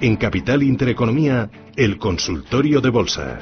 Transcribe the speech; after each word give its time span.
En 0.00 0.16
Capital 0.16 0.62
Intereconomía, 0.62 1.50
el 1.74 1.98
consultorio 1.98 2.80
de 2.80 2.90
bolsa. 2.90 3.38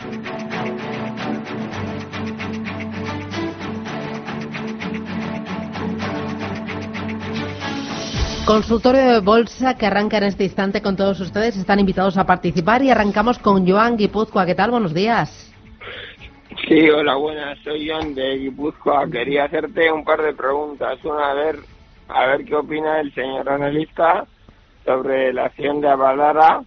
Consultorio 8.46 9.00
de 9.00 9.20
bolsa 9.20 9.74
que 9.76 9.86
arranca 9.86 10.18
en 10.18 10.24
este 10.24 10.44
instante 10.44 10.80
con 10.80 10.96
todos 10.96 11.18
ustedes. 11.20 11.56
Están 11.56 11.80
invitados 11.80 12.18
a 12.18 12.26
participar 12.26 12.82
y 12.82 12.90
arrancamos 12.90 13.38
con 13.38 13.66
Joan 13.66 13.96
Guipúzcoa. 13.96 14.46
¿Qué 14.46 14.54
tal? 14.54 14.70
Buenos 14.70 14.94
días. 14.94 15.52
Sí, 16.68 16.88
hola, 16.88 17.16
buenas. 17.16 17.58
Soy 17.64 17.88
Joan 17.88 18.14
de 18.14 18.38
Guipúzcoa. 18.38 19.08
Quería 19.10 19.44
hacerte 19.44 19.90
un 19.90 20.04
par 20.04 20.22
de 20.22 20.34
preguntas. 20.34 20.98
Una, 21.04 21.30
a 21.30 21.34
ver, 21.34 21.56
a 22.08 22.26
ver 22.26 22.44
qué 22.44 22.54
opina 22.56 23.00
el 23.00 23.12
señor 23.14 23.48
analista 23.48 24.26
sobre 24.84 25.32
la 25.32 25.46
acción 25.46 25.80
de 25.80 25.88
Avalara 25.88 26.62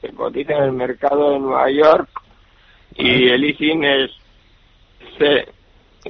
que 0.00 0.10
cotiza 0.10 0.54
en 0.54 0.64
el 0.64 0.72
mercado 0.72 1.32
de 1.32 1.38
Nueva 1.40 1.70
York 1.70 2.08
y 2.96 3.28
el 3.28 3.44
ISIN 3.44 3.84
es 3.84 4.10
C 5.18 5.48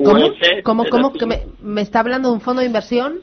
¿Cómo? 0.04 0.26
¿Cómo, 0.64 0.84
cómo? 0.90 1.12
¿Que 1.12 1.24
me, 1.26 1.42
me 1.60 1.80
está 1.82 2.00
hablando 2.00 2.28
de 2.28 2.34
un 2.34 2.40
fondo 2.40 2.60
de 2.60 2.66
inversión? 2.66 3.20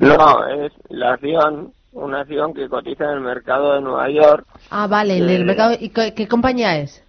No, 0.00 0.44
es 0.48 0.72
la 0.88 1.12
acción, 1.12 1.72
una 1.92 2.22
acción 2.22 2.52
que 2.52 2.68
cotiza 2.68 3.04
en 3.04 3.10
el 3.10 3.20
mercado 3.20 3.74
de 3.74 3.80
Nueva 3.80 4.10
York. 4.10 4.44
Ah, 4.70 4.88
vale, 4.88 5.18
en 5.18 5.28
el 5.30 5.42
Eh, 5.42 5.44
mercado. 5.44 5.76
¿Y 5.78 5.90
qué, 5.90 6.12
qué 6.12 6.26
compañía 6.26 6.78
es? 6.78 7.04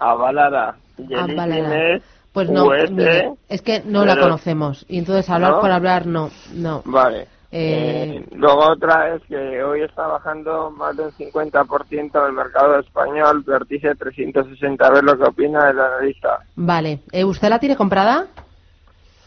Avalara. 0.00 0.74
Y 0.98 1.14
el. 1.14 1.30
ISIN 1.30 1.72
es 1.72 2.02
Pues 2.34 2.50
no, 2.50 2.66
US, 2.66 2.90
mire, 2.90 3.30
es 3.48 3.62
que 3.62 3.82
no 3.86 4.04
la 4.04 4.18
conocemos. 4.18 4.84
Y 4.88 4.98
entonces 4.98 5.30
hablar 5.30 5.52
¿No? 5.52 5.60
por 5.60 5.70
hablar, 5.70 6.04
no, 6.04 6.30
no. 6.52 6.82
Vale. 6.84 7.28
Eh, 7.52 8.16
Eh, 8.16 8.26
luego 8.32 8.70
otra 8.70 9.14
es 9.14 9.22
que 9.28 9.62
hoy 9.62 9.82
está 9.82 10.08
bajando 10.08 10.72
más 10.72 10.96
del 10.96 11.12
50% 11.12 12.24
del 12.24 12.32
mercado 12.32 12.80
español, 12.80 13.44
vértice 13.46 13.94
360. 13.94 14.84
A 14.84 14.90
ver 14.90 15.04
lo 15.04 15.16
que 15.16 15.22
opina 15.28 15.70
el 15.70 15.78
analista. 15.78 16.40
Vale. 16.56 16.98
Eh, 17.12 17.24
¿Usted 17.24 17.48
la 17.48 17.60
tiene 17.60 17.76
comprada? 17.76 18.26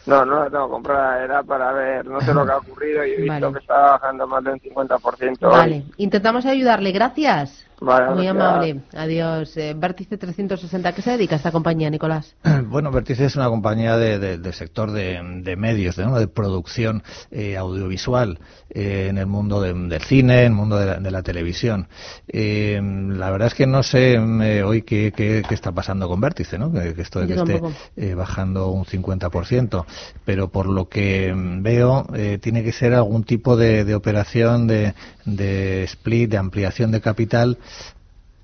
No, 0.05 0.25
no 0.25 0.43
la 0.43 0.49
tengo 0.49 0.69
comprada, 0.69 1.23
era 1.23 1.43
para 1.43 1.71
ver, 1.71 2.05
no 2.05 2.19
sé 2.19 2.33
lo 2.33 2.45
que 2.45 2.51
ha 2.51 2.57
ocurrido 2.65 3.05
y 3.05 3.11
he 3.11 3.17
visto 3.21 3.39
Vale. 3.39 3.53
que 3.53 3.59
está 3.59 3.91
bajando 3.91 4.27
más 4.27 4.43
del 4.43 4.61
50% 4.61 5.37
Vale. 5.49 5.75
hoy. 5.75 5.85
Intentamos 5.95 6.45
ayudarle. 6.45 6.91
Gracias. 6.91 7.66
Vale, 7.79 8.15
Muy 8.15 8.25
amable. 8.27 8.81
Adiós. 8.95 9.55
Eh, 9.55 9.75
Vértice 9.77 10.17
360. 10.17 10.89
¿A 10.89 10.93
qué 10.93 11.01
se 11.03 11.11
dedica 11.11 11.35
esta 11.35 11.51
compañía, 11.51 11.89
Nicolás? 11.89 12.35
Bueno, 12.67 12.91
Vértice 12.91 13.25
es 13.25 13.35
una 13.35 13.47
compañía 13.49 13.95
de- 13.97 14.19
de- 14.19 14.37
del 14.39 14.53
sector 14.53 14.91
de, 14.91 15.21
de 15.43 15.55
medios, 15.55 15.95
de, 15.95 16.05
¿no? 16.05 16.19
de 16.19 16.27
producción 16.27 17.01
eh, 17.31 17.55
audiovisual 17.55 18.39
eh, 18.71 19.07
en 19.09 19.17
el 19.17 19.27
mundo 19.27 19.61
de- 19.61 19.73
del 19.73 20.01
cine, 20.01 20.39
en 20.41 20.45
el 20.47 20.51
mundo 20.53 20.77
de 20.77 20.85
la, 20.87 20.95
de 20.99 21.11
la 21.11 21.21
televisión. 21.21 21.87
Eh, 22.27 22.81
la 22.83 23.29
verdad 23.29 23.47
es 23.49 23.53
que 23.53 23.67
no 23.67 23.83
sé 23.83 24.15
eh, 24.15 24.63
hoy 24.63 24.81
qué, 24.81 25.13
qué- 25.15 25.43
qué 25.47 25.53
está 25.55 25.71
pasando 25.71 26.07
con 26.09 26.19
Vértice, 26.19 26.57
¿no? 26.57 26.71
que, 26.73 26.93
que 26.93 27.01
esto 27.03 27.19
de 27.21 27.27
que 27.27 27.33
esté 27.35 27.61
eh, 27.95 28.13
bajando 28.15 28.69
un 28.71 28.85
50%, 28.85 29.85
pero 30.25 30.49
por 30.49 30.65
lo 30.67 30.89
que 30.89 31.33
mm, 31.33 31.61
veo 31.63 32.05
eh, 32.15 32.39
tiene 32.41 32.63
que 32.63 32.71
ser 32.73 32.93
algún 32.95 33.23
tipo 33.23 33.55
de, 33.55 33.85
de 33.85 33.95
operación 33.95 34.67
de, 34.67 34.93
de 35.25 35.83
split, 35.83 36.31
de 36.31 36.37
ampliación 36.37 36.91
de 36.91 37.01
capital 37.01 37.57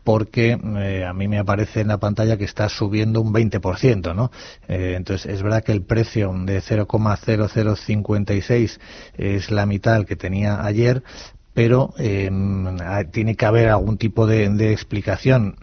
porque 0.03 0.59
eh, 0.78 1.06
a 1.06 1.13
mí 1.13 1.28
me 1.28 1.38
aparece 1.39 1.81
en 1.81 1.88
la 1.88 1.97
pantalla 2.00 2.38
que 2.38 2.44
está 2.44 2.69
subiendo 2.69 3.22
un 3.22 3.34
20%, 3.34 4.13
¿no? 4.16 4.31
Eh, 4.67 4.94
entonces, 4.97 5.34
es 5.34 5.41
verdad 5.41 5.63
que 5.63 5.72
el 5.72 5.81
precio 5.84 6.31
de 6.45 6.61
0,0056 6.61 8.79
es 9.17 9.50
la 9.51 9.66
mitad 9.66 10.06
que 10.06 10.16
tenía 10.16 10.63
ayer, 10.66 11.03
pero 11.53 11.94
eh, 11.97 12.29
tiene 13.11 13.35
que 13.35 13.45
haber 13.45 13.69
algún 13.69 13.97
tipo 13.97 14.28
de 14.28 14.73
explicación 14.73 15.57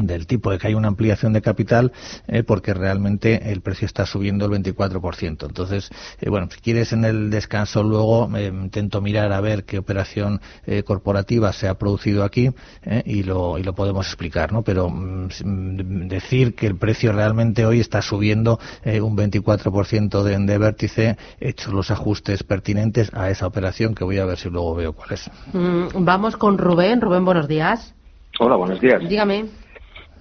del 0.00 0.26
tipo 0.26 0.50
de 0.50 0.58
que 0.58 0.68
hay 0.68 0.74
una 0.74 0.88
ampliación 0.88 1.32
de 1.32 1.42
capital 1.42 1.92
eh, 2.26 2.42
porque 2.42 2.74
realmente 2.74 3.52
el 3.52 3.60
precio 3.60 3.86
está 3.86 4.04
subiendo 4.04 4.46
el 4.46 4.52
24%. 4.52 5.46
Entonces, 5.46 5.90
eh, 6.20 6.28
bueno, 6.28 6.48
si 6.50 6.60
quieres 6.60 6.92
en 6.92 7.04
el 7.04 7.30
descanso 7.30 7.82
luego 7.82 8.28
eh, 8.36 8.46
intento 8.46 9.00
mirar 9.00 9.32
a 9.32 9.40
ver 9.40 9.64
qué 9.64 9.78
operación 9.78 10.40
eh, 10.66 10.82
corporativa 10.82 11.52
se 11.52 11.68
ha 11.68 11.74
producido 11.74 12.24
aquí 12.24 12.50
eh, 12.82 13.02
y, 13.06 13.22
lo, 13.22 13.58
y 13.58 13.62
lo 13.62 13.74
podemos 13.74 14.06
explicar, 14.06 14.52
¿no? 14.52 14.62
Pero 14.62 14.88
mm, 14.90 15.28
mm, 15.44 16.08
decir 16.08 16.54
que 16.54 16.66
el 16.66 16.76
precio 16.76 17.12
realmente 17.12 17.64
hoy 17.64 17.80
está 17.80 18.02
subiendo 18.02 18.58
eh, 18.84 19.00
un 19.00 19.16
24% 19.16 20.22
de, 20.22 20.38
de 20.38 20.58
vértice, 20.58 21.16
hechos 21.40 21.72
los 21.72 21.90
ajustes 21.90 22.42
pertinentes 22.42 23.10
a 23.14 23.30
esa 23.30 23.46
operación 23.46 23.94
que 23.94 24.04
voy 24.04 24.18
a 24.18 24.24
ver 24.24 24.38
si 24.38 24.50
luego 24.50 24.74
veo 24.74 24.92
cuál 24.92 25.12
es. 25.12 25.30
Mm, 25.52 26.04
vamos 26.04 26.36
con 26.36 26.58
Rubén. 26.58 27.00
Rubén, 27.00 27.24
buenos 27.24 27.48
días. 27.48 27.94
Hola, 28.38 28.56
buenos 28.56 28.80
días. 28.80 29.00
Dígame. 29.08 29.65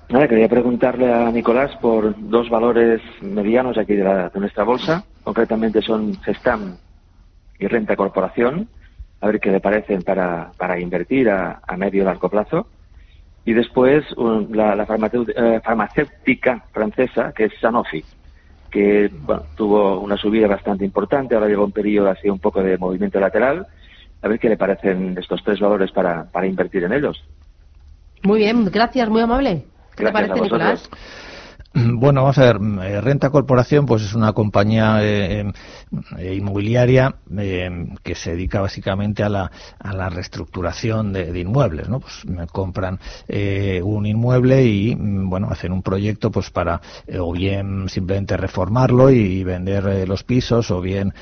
Nada, 0.09 0.27
quería 0.27 0.47
preguntarle 0.47 1.11
a 1.11 1.31
Nicolás 1.31 1.75
por 1.81 2.13
dos 2.29 2.49
valores 2.49 3.01
medianos 3.21 3.77
aquí 3.77 3.95
de, 3.95 4.03
la- 4.03 4.29
de 4.29 4.39
nuestra 4.39 4.63
bolsa. 4.63 5.03
Concretamente 5.23 5.81
son 5.81 6.21
Gestam 6.21 6.77
y 7.57 7.67
Renta 7.67 7.95
Corporación. 7.95 8.69
A 9.21 9.27
ver 9.27 9.39
qué 9.39 9.49
le 9.49 9.59
parecen 9.59 10.03
para, 10.03 10.53
para 10.57 10.79
invertir 10.79 11.29
a, 11.29 11.61
a 11.65 11.75
medio 11.77 12.03
y 12.03 12.05
largo 12.05 12.29
plazo. 12.29 12.67
Y 13.43 13.53
después 13.53 14.05
un- 14.17 14.55
la, 14.55 14.75
la 14.75 14.85
farmacéut- 14.85 15.33
eh, 15.35 15.61
farmacéutica 15.63 16.65
francesa, 16.71 17.31
que 17.33 17.45
es 17.45 17.53
Sanofi, 17.59 18.05
que 18.69 19.11
tuvo 19.55 19.99
una 20.01 20.17
subida 20.17 20.47
bastante 20.47 20.85
importante. 20.85 21.33
Ahora 21.33 21.47
llegó 21.47 21.63
un 21.65 21.71
periodo 21.71 22.09
así 22.11 22.29
un 22.29 22.39
poco 22.39 22.61
de 22.61 22.77
movimiento 22.77 23.19
lateral. 23.19 23.65
A 24.21 24.27
ver 24.27 24.39
qué 24.39 24.49
le 24.49 24.57
parecen 24.57 25.17
estos 25.17 25.43
tres 25.43 25.59
valores 25.59 25.91
para, 25.91 26.29
para 26.31 26.45
invertir 26.47 26.83
en 26.83 26.93
ellos. 26.93 27.23
Muy 28.23 28.39
bien, 28.39 28.65
gracias, 28.65 29.09
muy 29.09 29.21
amable. 29.21 29.65
¿Qué 29.95 30.03
te 30.05 30.11
Gracias 30.11 30.13
parece, 30.13 30.39
a. 30.39 30.43
Nicolás? 30.43 30.89
Bueno, 32.05 32.21
vamos 32.21 32.37
a 32.37 32.53
ver, 32.53 32.59
eh, 32.83 33.01
Renta 33.01 33.29
Corporación 33.29 33.85
pues 33.85 34.03
es 34.03 34.13
una 34.13 34.33
compañía 34.33 34.99
eh, 35.01 35.51
eh, 36.17 36.33
inmobiliaria 36.35 37.15
eh, 37.37 37.87
que 38.03 38.15
se 38.15 38.31
dedica 38.31 38.61
básicamente 38.61 39.23
a 39.23 39.29
la, 39.29 39.51
a 39.79 39.93
la 39.93 40.09
reestructuración 40.09 41.13
de, 41.13 41.39
inmuebles, 41.39 41.89
¿no? 41.89 41.99
Pues 41.99 42.23
compran 42.51 42.99
eh, 43.27 43.81
un 43.83 44.05
inmueble 44.05 44.65
y 44.65 44.95
mm, 44.95 45.29
bueno, 45.29 45.47
hacen 45.49 45.71
un 45.71 45.81
proyecto 45.81 46.31
pues 46.31 46.49
para 46.49 46.81
o 47.19 47.31
bien 47.33 47.89
simplemente 47.89 48.37
reformarlo 48.37 49.09
y, 49.09 49.43
vender 49.45 50.07
los 50.07 50.23
pisos 50.23 50.71
o 50.71 50.81
bien 50.81 51.13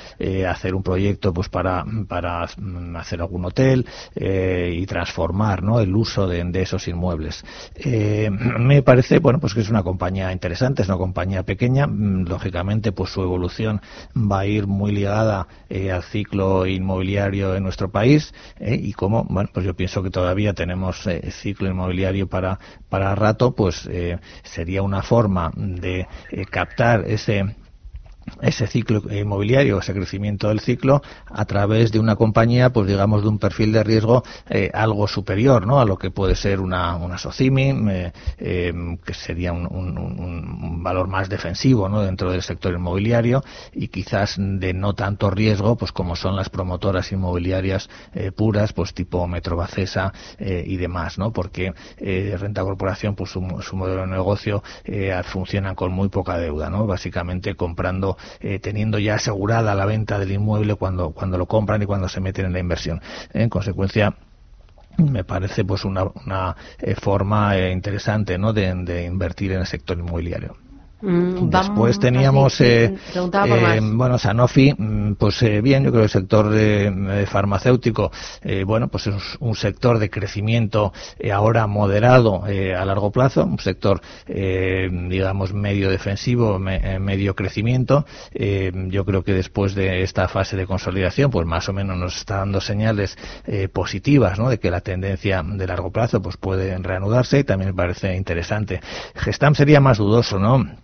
hacer 0.48 0.76
un 0.76 0.84
proyecto 0.84 1.34
pues 1.34 1.50
para 1.50 1.84
para 2.08 2.48
mm, 2.58 2.96
hacer 2.96 3.22
algún 3.22 3.46
hotel 3.46 3.86
y 4.16 4.86
transformar, 4.86 5.64
¿no? 5.64 5.80
el 5.80 5.94
uso 5.96 6.28
de, 6.28 6.44
de 6.44 6.62
esos 6.62 6.88
inmuebles. 6.88 7.44
Me 8.60 8.82
parece, 8.82 9.20
bueno, 9.20 9.40
pues 9.40 9.54
que 9.54 9.62
es 9.62 9.70
una 9.70 9.84
compañía 9.84 10.32
interesante, 10.44 10.82
es 10.82 10.90
una 10.90 10.98
compañía 10.98 11.44
pequeña, 11.44 11.88
mm, 11.88 12.28
lógicamente 12.28 12.92
pues 12.92 13.12
su 13.12 13.22
evolución 13.22 13.80
va 14.14 14.40
a 14.40 14.46
ir 14.46 14.68
muy 14.68 14.92
ligada 14.92 15.48
eh, 15.70 15.90
al 15.90 16.04
ciclo 16.04 16.66
inmobiliario 16.66 17.56
en 17.56 17.64
nuestro 17.64 17.90
país 17.92 18.34
eh, 18.60 18.76
y 18.76 18.92
como, 18.92 19.24
bueno, 19.24 19.50
pues 19.54 19.66
yo 19.66 19.74
pienso 19.74 20.04
que 20.04 20.10
todavía 20.10 20.54
tenemos 20.54 21.08
eh, 21.08 21.32
ciclo 21.32 21.70
inmobiliario 21.70 22.28
para, 22.28 22.60
para 22.90 23.16
rato, 23.16 23.56
pues 23.56 23.88
eh, 23.90 24.20
sería 24.44 24.82
una 24.82 25.02
forma 25.02 25.50
de 25.56 26.08
captar 26.52 27.06
ese 27.08 27.56
ese 28.42 28.68
ciclo 28.68 29.02
inmobiliario, 29.12 29.80
ese 29.80 29.94
crecimiento 29.94 30.50
del 30.50 30.60
ciclo, 30.60 31.02
a 31.26 31.46
través 31.46 31.92
de 31.92 32.00
una 32.00 32.16
compañía, 32.16 32.72
pues 32.72 32.88
digamos, 32.88 33.24
de 33.24 33.30
un 33.30 33.40
perfil 33.40 33.72
de 33.72 33.84
riesgo 33.84 34.24
eh, 34.50 34.70
algo 34.74 35.08
superior, 35.08 35.66
¿no? 35.66 35.80
A 35.80 35.86
lo 35.86 35.98
que 35.98 36.12
puede 36.12 36.36
ser 36.36 36.60
una, 36.60 36.96
una 36.96 37.18
SOCIMI, 37.18 37.90
eh, 37.90 38.14
eh, 38.38 38.74
que 39.04 39.14
sería 39.14 39.54
un, 39.54 40.84
valor 40.84 41.08
más 41.08 41.30
defensivo, 41.30 41.88
¿no? 41.88 42.02
Dentro 42.02 42.32
del 42.32 42.42
sector 42.42 42.74
inmobiliario 42.74 43.44
y 43.74 43.88
quizás 43.88 44.36
de 44.38 44.74
no 44.74 44.94
tanto 44.94 45.30
riesgo, 45.30 45.78
pues 45.78 45.92
como 45.92 46.16
son 46.16 46.36
las 46.36 46.50
promotoras 46.50 47.12
inmobiliarias 47.12 47.90
eh, 48.14 48.32
puras, 48.32 48.74
pues 48.74 48.94
tipo 48.94 49.26
Metrobacesa 49.28 50.14
y 50.40 50.78
demás, 50.78 51.18
¿no? 51.18 51.32
Porque 51.32 51.74
Renta 51.98 52.64
Corporación, 52.64 53.16
pues 53.16 53.32
su, 53.32 53.42
su 53.62 53.76
modelo 53.76 54.02
de 54.02 54.08
negocio 54.08 54.64
funciona 55.24 55.76
con 55.76 55.92
muy 55.92 56.10
poca 56.10 56.38
deuda, 56.38 56.70
¿no? 56.70 56.86
Básicamente 56.86 57.56
comprando 57.56 58.13
pero 58.40 58.60
teniendo 58.62 59.00
ya 59.00 59.16
asegurada 59.16 59.76
la 59.76 59.86
venta 59.86 60.20
del 60.20 60.32
inmueble 60.32 60.76
cuando, 60.76 61.12
cuando 61.12 61.38
lo 61.38 61.46
compran 61.46 61.82
y 61.82 61.86
cuando 61.86 62.10
se 62.10 62.20
meten 62.22 62.46
en 62.46 62.54
la 62.54 62.60
inversión. 62.60 63.02
En 63.34 63.50
consecuencia, 63.50 64.16
me 64.98 65.24
parece 65.24 65.66
pues 65.66 65.86
una, 65.86 66.04
una 66.04 66.56
forma 67.00 67.58
interesante 67.58 68.38
¿no? 68.38 68.54
de 68.54 69.06
invertir 69.06 69.52
en 69.54 69.62
el 69.62 69.68
sector 69.68 69.98
inmobiliario. 69.98 70.56
Mm, 71.04 71.50
Después 71.50 72.00
teníamos, 72.00 72.62
eh, 72.62 72.96
eh, 73.14 73.80
bueno, 73.82 74.18
Sanofi, 74.18 74.74
mm, 74.78 75.16
pues 75.16 75.42
eh, 75.44 75.60
bien, 75.60 75.84
yo 75.84 75.92
creo 75.92 76.02
que 76.02 76.06
el 76.06 76.10
sector 76.10 77.28
farmacéutico, 77.28 78.10
bueno, 78.66 78.88
pues 78.88 79.08
es 79.08 79.16
un 79.40 79.56
sector 79.56 80.00
de 80.00 80.10
crecimiento 80.10 80.94
ahora 81.34 81.68
moderado 81.68 82.44
a 82.46 82.86
largo 82.86 83.12
plazo, 83.12 83.44
un 83.44 83.60
sector, 83.60 84.00
digamos, 84.28 85.54
medio 85.54 85.90
defensivo, 85.90 86.58
medio 86.60 87.36
crecimiento. 87.36 88.06
yo 88.34 89.06
creo 89.06 89.24
que 89.24 89.34
después 89.34 89.76
de 89.76 90.04
esta 90.04 90.28
fase 90.28 90.56
de 90.56 90.66
consolidación, 90.66 91.32
pues 91.32 91.46
más 91.46 91.68
o 91.70 91.74
menos 91.74 91.98
nos 91.98 92.16
está 92.18 92.38
dando 92.38 92.62
señales 92.62 93.18
positivas, 93.74 94.40
¿no? 94.40 94.50
De 94.50 94.60
que 94.60 94.72
la 94.72 94.82
tendencia 94.82 95.44
de 95.44 95.68
largo 95.68 95.92
plazo, 95.92 96.22
pues 96.22 96.38
puede 96.38 96.78
reanudarse 96.78 97.40
y 97.40 97.44
también 97.44 97.72
me 97.72 97.76
parece 97.76 98.16
interesante. 98.16 98.80
Gestam 99.16 99.56
sería 99.56 99.80
más 99.80 99.98
dudoso, 99.98 100.40
¿no? 100.40 100.84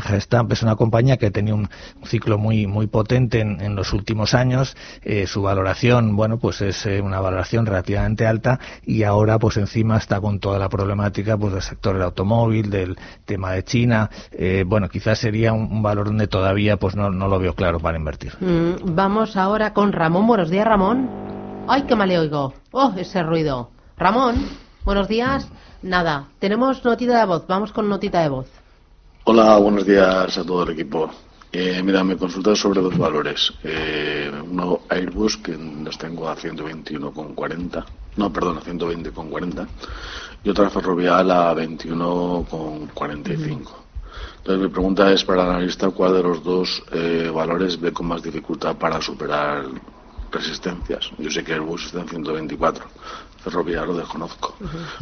Gestamp 0.00 0.50
es 0.52 0.62
una 0.62 0.76
compañía 0.76 1.16
que 1.16 1.30
tenía 1.30 1.54
un 1.54 1.68
ciclo 2.04 2.38
muy 2.38 2.66
muy 2.66 2.86
potente 2.86 3.40
en, 3.40 3.76
los 3.76 3.92
últimos 3.92 4.34
años. 4.34 4.76
Eh, 5.02 5.26
su 5.26 5.42
valoración, 5.42 6.16
bueno, 6.16 6.38
pues 6.38 6.60
es 6.62 6.86
eh, 6.86 7.00
una 7.00 7.20
valoración 7.20 7.66
relativamente 7.66 8.26
alta 8.26 8.58
y 8.84 9.02
ahora, 9.02 9.38
pues 9.38 9.56
encima 9.56 9.98
está 9.98 10.20
con 10.20 10.38
toda 10.38 10.58
la 10.58 10.68
problemática, 10.68 11.36
pues 11.36 11.52
del 11.52 11.62
sector 11.62 11.94
del 11.94 12.02
automóvil, 12.02 12.70
del 12.70 12.96
tema 13.24 13.52
de 13.52 13.64
China. 13.64 14.10
Eh, 14.32 14.64
bueno, 14.66 14.88
quizás 14.88 15.18
sería 15.18 15.52
un, 15.52 15.82
valor 15.82 16.06
donde 16.06 16.28
todavía, 16.28 16.76
pues 16.76 16.94
no, 16.94 17.10
no 17.10 17.28
lo 17.28 17.38
veo 17.38 17.54
claro 17.54 17.80
para 17.80 17.98
invertir. 17.98 18.32
Mm, 18.40 18.94
vamos 18.94 19.36
ahora 19.36 19.74
con 19.74 19.92
Ramón. 19.92 20.26
Buenos 20.26 20.48
días, 20.48 20.64
Ramón. 20.64 21.10
Ay, 21.68 21.82
qué 21.82 21.96
mal 21.96 22.08
le 22.08 22.18
oigo. 22.18 22.54
Oh, 22.70 22.92
ese 22.96 23.22
ruido. 23.22 23.70
Ramón, 23.96 24.36
buenos 24.84 25.08
días. 25.08 25.48
Nada, 25.82 26.28
tenemos 26.38 26.84
notita 26.84 27.18
de 27.18 27.26
voz. 27.26 27.46
Vamos 27.48 27.72
con 27.72 27.88
notita 27.88 28.20
de 28.20 28.28
voz. 28.28 28.61
Hola, 29.24 29.56
buenos 29.58 29.86
días 29.86 30.36
a 30.36 30.44
todo 30.44 30.64
el 30.64 30.70
equipo. 30.70 31.08
Eh, 31.52 31.80
mira, 31.84 32.02
me 32.02 32.16
consultas 32.16 32.58
sobre 32.58 32.80
dos 32.80 32.98
valores. 32.98 33.54
Eh, 33.62 34.28
uno 34.50 34.80
Airbus, 34.88 35.36
que 35.36 35.56
los 35.56 35.96
tengo 35.96 36.28
a 36.28 36.34
121,40. 36.34 37.84
No, 38.16 38.32
perdón, 38.32 38.58
a 38.58 38.62
120,40. 38.62 39.68
Y 40.42 40.50
otra 40.50 40.70
Ferrovial 40.70 41.30
a 41.30 41.54
21,45. 41.54 43.70
Entonces 44.38 44.60
mi 44.60 44.68
pregunta 44.68 45.12
es 45.12 45.24
para 45.24 45.44
el 45.44 45.50
analista 45.50 45.90
cuál 45.90 46.14
de 46.14 46.22
los 46.24 46.42
dos 46.42 46.82
eh, 46.90 47.30
valores 47.32 47.80
ve 47.80 47.92
con 47.92 48.08
más 48.08 48.24
dificultad 48.24 48.76
para 48.76 49.00
superar 49.00 49.66
resistencias. 50.32 51.12
Yo 51.18 51.30
sé 51.30 51.44
que 51.44 51.52
Airbus 51.52 51.86
está 51.86 52.00
en 52.00 52.08
124 52.08 52.84
ferroviario 53.42 53.92
lo 53.92 53.98
desconozco. 53.98 54.56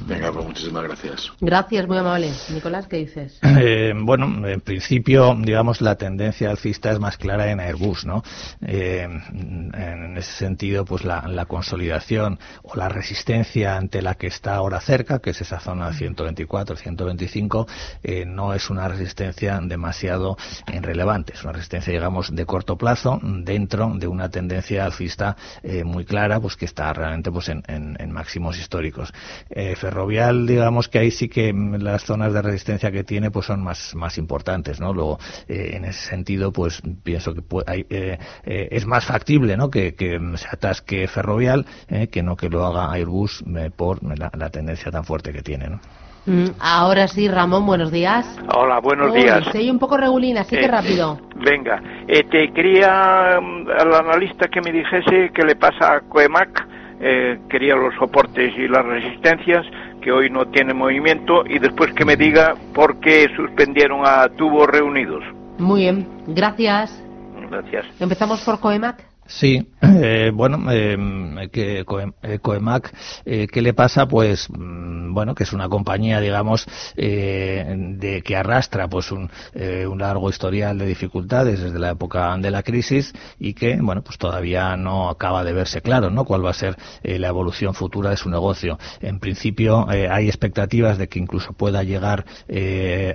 Venga, 0.07 0.33
pues 0.33 0.47
muchísimas 0.47 0.83
gracias. 0.85 1.33
Gracias, 1.41 1.87
muy 1.87 1.99
amable. 1.99 2.33
Nicolás, 2.53 2.87
¿qué 2.87 2.97
dices? 2.97 3.39
Eh, 3.43 3.93
bueno, 3.95 4.49
en 4.49 4.61
principio, 4.61 5.37
digamos, 5.39 5.81
la 5.81 5.97
tendencia 5.97 6.51
alcista 6.51 6.91
es 6.91 6.99
más 6.99 7.19
clara 7.19 7.51
en 7.51 7.61
Airbus, 7.61 8.07
¿no? 8.07 8.23
Eh, 8.63 9.03
en 9.03 10.17
ese 10.17 10.33
sentido, 10.33 10.85
pues 10.85 11.05
la, 11.05 11.45
consolidación 11.47 12.39
o 12.63 12.77
la 12.77 12.89
resistencia 12.89 13.77
ante 13.77 14.03
la 14.03 14.15
que 14.15 14.29
está 14.29 14.55
ahora 14.55 14.81
cerca, 14.81 15.19
que 15.19 15.31
es 15.31 15.41
esa 15.41 15.59
zona 15.59 15.93
124, 15.93 16.77
125, 16.77 17.67
eh, 18.03 18.25
no 18.25 18.55
es 18.55 18.71
una 18.71 18.89
resistencia 18.89 19.59
demasiado 19.63 20.37
relevante. 20.67 21.35
Es 21.35 21.43
una 21.43 21.53
resistencia, 21.53 21.93
digamos, 21.93 22.35
de 22.35 22.47
corto 22.47 22.79
plazo 22.79 23.19
dentro 23.23 23.93
de 23.95 24.07
una 24.07 24.31
tendencia 24.31 24.85
alcista 24.85 25.37
muy 25.85 26.05
clara, 26.05 26.41
pues 26.41 26.57
que 26.57 26.65
está 26.65 26.93
realmente 26.93 27.31
pues 27.31 27.49
en, 27.49 27.63
en, 27.67 27.97
en 27.99 28.13
máximos 28.31 28.59
históricos. 28.59 29.12
Eh, 29.50 29.75
ferrovial, 29.75 30.47
digamos 30.47 30.88
que 30.88 31.00
ahí 31.00 31.11
sí 31.11 31.29
que 31.29 31.53
las 31.53 32.05
zonas 32.05 32.32
de 32.32 32.43
resistencia 32.43 32.93
que 32.93 33.03
tiene 33.03 33.32
pues 33.32 33.47
son 33.47 33.62
más, 33.65 33.93
más 33.97 34.19
importantes, 34.19 34.81
¿no? 34.81 34.94
Luego, 34.94 35.19
eh, 35.49 35.73
en 35.75 35.85
ese 35.85 36.09
sentido, 36.11 36.53
pues 36.53 36.81
pienso 37.03 37.35
que 37.35 37.43
eh, 37.91 38.19
es 38.44 38.87
más 38.87 39.05
factible, 39.05 39.56
¿no? 39.56 39.69
Que, 39.69 39.94
se 40.37 40.49
atasque 40.49 41.09
Ferrovial 41.09 41.67
que 42.11 42.23
no 42.23 42.37
que 42.37 42.49
lo 42.49 42.65
haga 42.65 42.93
Airbus 42.93 43.44
por 43.77 43.99
la, 44.03 44.50
tendencia 44.50 44.91
tan 44.91 45.05
fuerte 45.05 45.33
que 45.33 45.43
tiene, 45.43 45.69
¿no? 45.69 45.81
Mm, 46.26 46.50
ahora 46.61 47.09
sí, 47.09 47.29
Ramón, 47.29 47.67
buenos 47.67 47.91
días. 47.91 48.26
Hola, 48.55 48.79
buenos 48.81 49.12
días. 49.12 49.47
Estoy 49.47 49.71
un 49.71 49.79
poco 49.79 49.97
regulina, 49.97 50.43
así 50.43 50.56
que 50.56 50.69
rápido. 50.69 51.19
Venga, 51.37 51.83
te 52.06 52.53
quería 52.53 53.41
mm, 53.41 53.69
al 53.71 53.94
analista 53.94 54.47
que 54.49 54.61
me 54.61 54.71
dijese 54.71 55.31
qué 55.35 55.43
le 55.43 55.56
pasa 55.56 55.94
a 55.94 56.00
Coemac 56.00 56.70
eh, 57.00 57.38
quería 57.49 57.75
los 57.75 57.94
soportes 57.94 58.52
y 58.56 58.69
las 58.69 58.85
resistencias, 58.85 59.67
que 60.02 60.12
hoy 60.12 60.31
no 60.31 60.47
tiene 60.47 60.75
movimiento, 60.75 61.44
y 61.47 61.58
después 61.58 61.93
que 61.94 62.05
me 62.05 62.17
diga 62.17 62.55
por 62.75 63.00
qué 63.00 63.26
suspendieron 63.37 64.02
a 64.05 64.29
tubos 64.29 64.67
reunidos. 64.67 65.25
Muy 65.58 65.82
bien, 65.82 66.06
gracias. 66.26 67.02
Gracias. 67.50 67.87
Empezamos 68.00 68.43
por 68.44 68.61
Coemac. 68.61 69.10
Sí, 69.31 69.65
eh, 69.81 70.32
bueno, 70.35 70.71
eh, 70.73 71.49
que 71.53 71.85
eh, 72.23 72.38
Coemac, 72.41 72.93
eh, 73.25 73.47
¿qué 73.50 73.62
le 73.62 73.73
pasa? 73.75 74.06
Pues, 74.06 74.49
mm, 74.50 75.15
bueno, 75.15 75.37
que 75.37 75.44
es 75.44 75.53
una 75.53 75.69
compañía, 75.69 76.21
digamos, 76.21 76.67
eh, 76.97 77.65
de 77.97 78.23
que 78.23 78.37
arrastra 78.37 78.88
pues 78.88 79.12
un, 79.12 79.31
un, 79.55 79.99
largo 80.00 80.31
historial 80.31 80.79
de 80.79 80.87
dificultades 80.87 81.61
desde 81.61 81.79
la 81.79 81.91
época 81.91 82.37
de 82.38 82.50
la 82.50 82.62
crisis 82.65 83.12
y 83.38 83.55
que, 83.55 83.77
bueno, 83.81 84.03
pues 84.03 84.19
todavía 84.19 84.77
no 84.77 85.09
acaba 85.11 85.44
de 85.44 85.53
verse 85.53 85.81
claro, 85.81 86.11
¿no? 86.11 86.25
Cuál 86.25 86.44
va 86.44 86.50
a 86.50 86.55
ser 86.55 86.76
la 87.03 87.29
evolución 87.29 87.75
futura 87.75 88.11
de 88.11 88.17
su 88.17 88.31
negocio. 88.31 88.79
En 89.00 89.21
principio, 89.21 89.87
hay 89.88 90.26
expectativas 90.26 90.99
de 90.99 91.09
que 91.09 91.19
incluso 91.19 91.53
pueda 91.53 91.83
llegar 91.83 92.25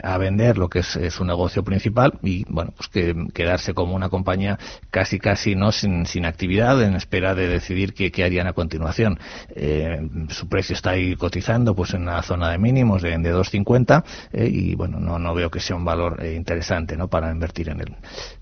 a 0.03 0.17
vender 0.17 0.57
lo 0.57 0.69
que 0.69 0.79
es 0.79 0.99
su 1.09 1.25
negocio 1.25 1.63
principal 1.63 2.13
y, 2.21 2.45
bueno, 2.47 2.71
pues 2.77 2.87
que 2.89 3.15
quedarse 3.33 3.73
como 3.73 3.95
una 3.95 4.09
compañía 4.09 4.59
casi, 4.91 5.19
casi, 5.19 5.55
no 5.55 5.71
sin 5.71 6.04
sin, 6.05 6.25
actividad 6.25 6.81
en 6.81 6.95
espera 6.95 7.35
de 7.35 7.47
decidir 7.47 7.93
qué, 7.93 8.23
harían 8.23 8.47
a 8.47 8.53
continuación. 8.53 9.19
Eh, 9.55 9.99
su 10.29 10.47
precio 10.47 10.73
está 10.73 10.91
ahí 10.91 11.15
cotizando 11.15 11.75
pues 11.75 11.93
en 11.93 12.05
la 12.05 12.21
zona 12.23 12.49
de 12.49 12.57
mínimos 12.57 13.01
de, 13.01 13.17
de 13.17 13.33
2.50 13.33 14.03
eh, 14.33 14.49
y 14.51 14.75
bueno, 14.75 14.99
no, 14.99 15.19
no 15.19 15.33
veo 15.33 15.49
que 15.49 15.59
sea 15.59 15.75
un 15.75 15.85
valor 15.85 16.23
eh, 16.23 16.33
interesante 16.35 16.97
¿no? 16.97 17.07
para 17.07 17.31
invertir 17.31 17.69
en 17.69 17.81
él. 17.81 17.95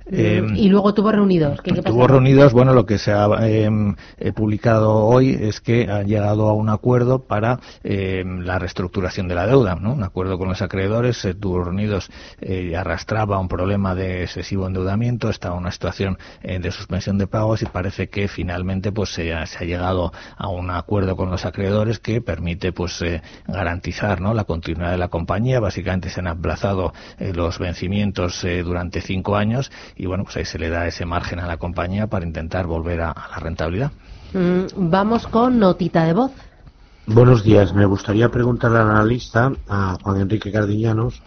Y 0.06 0.68
luego 0.68 0.94
tuvo 0.94 1.12
reunidos. 1.12 1.62
¿Qué, 1.62 1.72
tuvo 1.72 2.08
reunidos, 2.08 2.52
bueno, 2.52 2.74
lo 2.74 2.86
que 2.86 2.98
se 2.98 3.14
ha 3.14 3.26
em, 3.48 3.96
publicado 4.36 4.94
hoy 4.96 5.38
es 5.40 5.62
que 5.62 5.90
han 5.90 6.08
llegado 6.08 6.50
a 6.50 6.54
un 6.54 6.70
acuerdo 6.70 7.24
para 7.24 7.60
em, 7.84 8.42
la 8.42 8.60
reestructuración 8.60 9.30
de 9.30 9.36
la 9.36 9.48
deuda, 9.48 9.76
¿no? 9.76 9.94
Un 9.94 10.04
acuerdo 10.04 10.38
con 10.38 10.50
los 10.50 10.62
acreedores, 10.62 11.26
tuvo 11.40 11.64
reunidos, 11.64 12.10
y 12.42 12.74
arrastraba 12.74 13.40
un 13.40 13.48
problema 13.48 13.96
de 13.96 14.24
excesivo 14.24 14.68
endeudamiento, 14.68 15.30
estaba 15.30 15.56
en 15.56 15.62
una 15.62 15.72
situación 15.72 16.18
de 16.42 16.72
suspensión 16.72 17.18
de 17.18 17.28
pago 17.28 17.43
y 17.62 17.66
parece 17.66 18.08
que 18.08 18.28
finalmente 18.28 18.92
pues 18.92 19.14
se 19.14 19.34
ha, 19.34 19.46
llegado 19.46 20.14
a 20.38 20.48
un 20.48 20.70
acuerdo 20.70 21.16
con 21.16 21.30
los 21.30 21.46
acreedores 21.46 22.00
que 22.00 22.22
permite 22.22 22.72
pues 22.72 23.02
eh, 23.02 23.22
garantizar 23.48 24.22
¿no? 24.22 24.34
la 24.34 24.46
continuidad 24.46 24.92
de 24.92 24.98
la 24.98 25.10
compañía 25.10 25.60
básicamente 25.60 26.10
se 26.10 26.22
han 26.22 26.28
aplazado 26.28 26.94
eh, 27.20 27.34
los 27.34 27.60
vencimientos 27.60 28.44
eh, 28.46 28.64
durante 28.64 29.02
cinco 29.02 29.36
años 29.36 29.72
y 29.96 30.06
bueno 30.06 30.24
pues 30.24 30.38
ahí 30.38 30.46
se 30.46 30.58
le 30.58 30.70
da 30.70 30.88
ese 30.88 31.06
margen 31.06 31.40
a 31.40 31.48
la 31.48 31.58
compañía 31.58 32.08
para 32.08 32.26
intentar 32.26 32.66
volver 32.66 33.02
a, 33.02 33.14
la 33.14 33.40
rentabilidad 33.40 33.92
mm, 34.34 34.90
vamos 34.90 35.28
con 35.28 35.60
notita 35.60 36.06
de 36.06 36.14
voz 36.14 36.32
Buenos 37.06 37.44
días. 37.44 37.74
Me 37.74 37.86
gustaría 37.86 38.30
preguntarle 38.30 38.80
al 38.80 38.90
analista, 38.90 39.52
a 39.68 39.98
Juan 40.02 40.22
Enrique 40.22 40.54
Cardiñanos, 40.54 41.22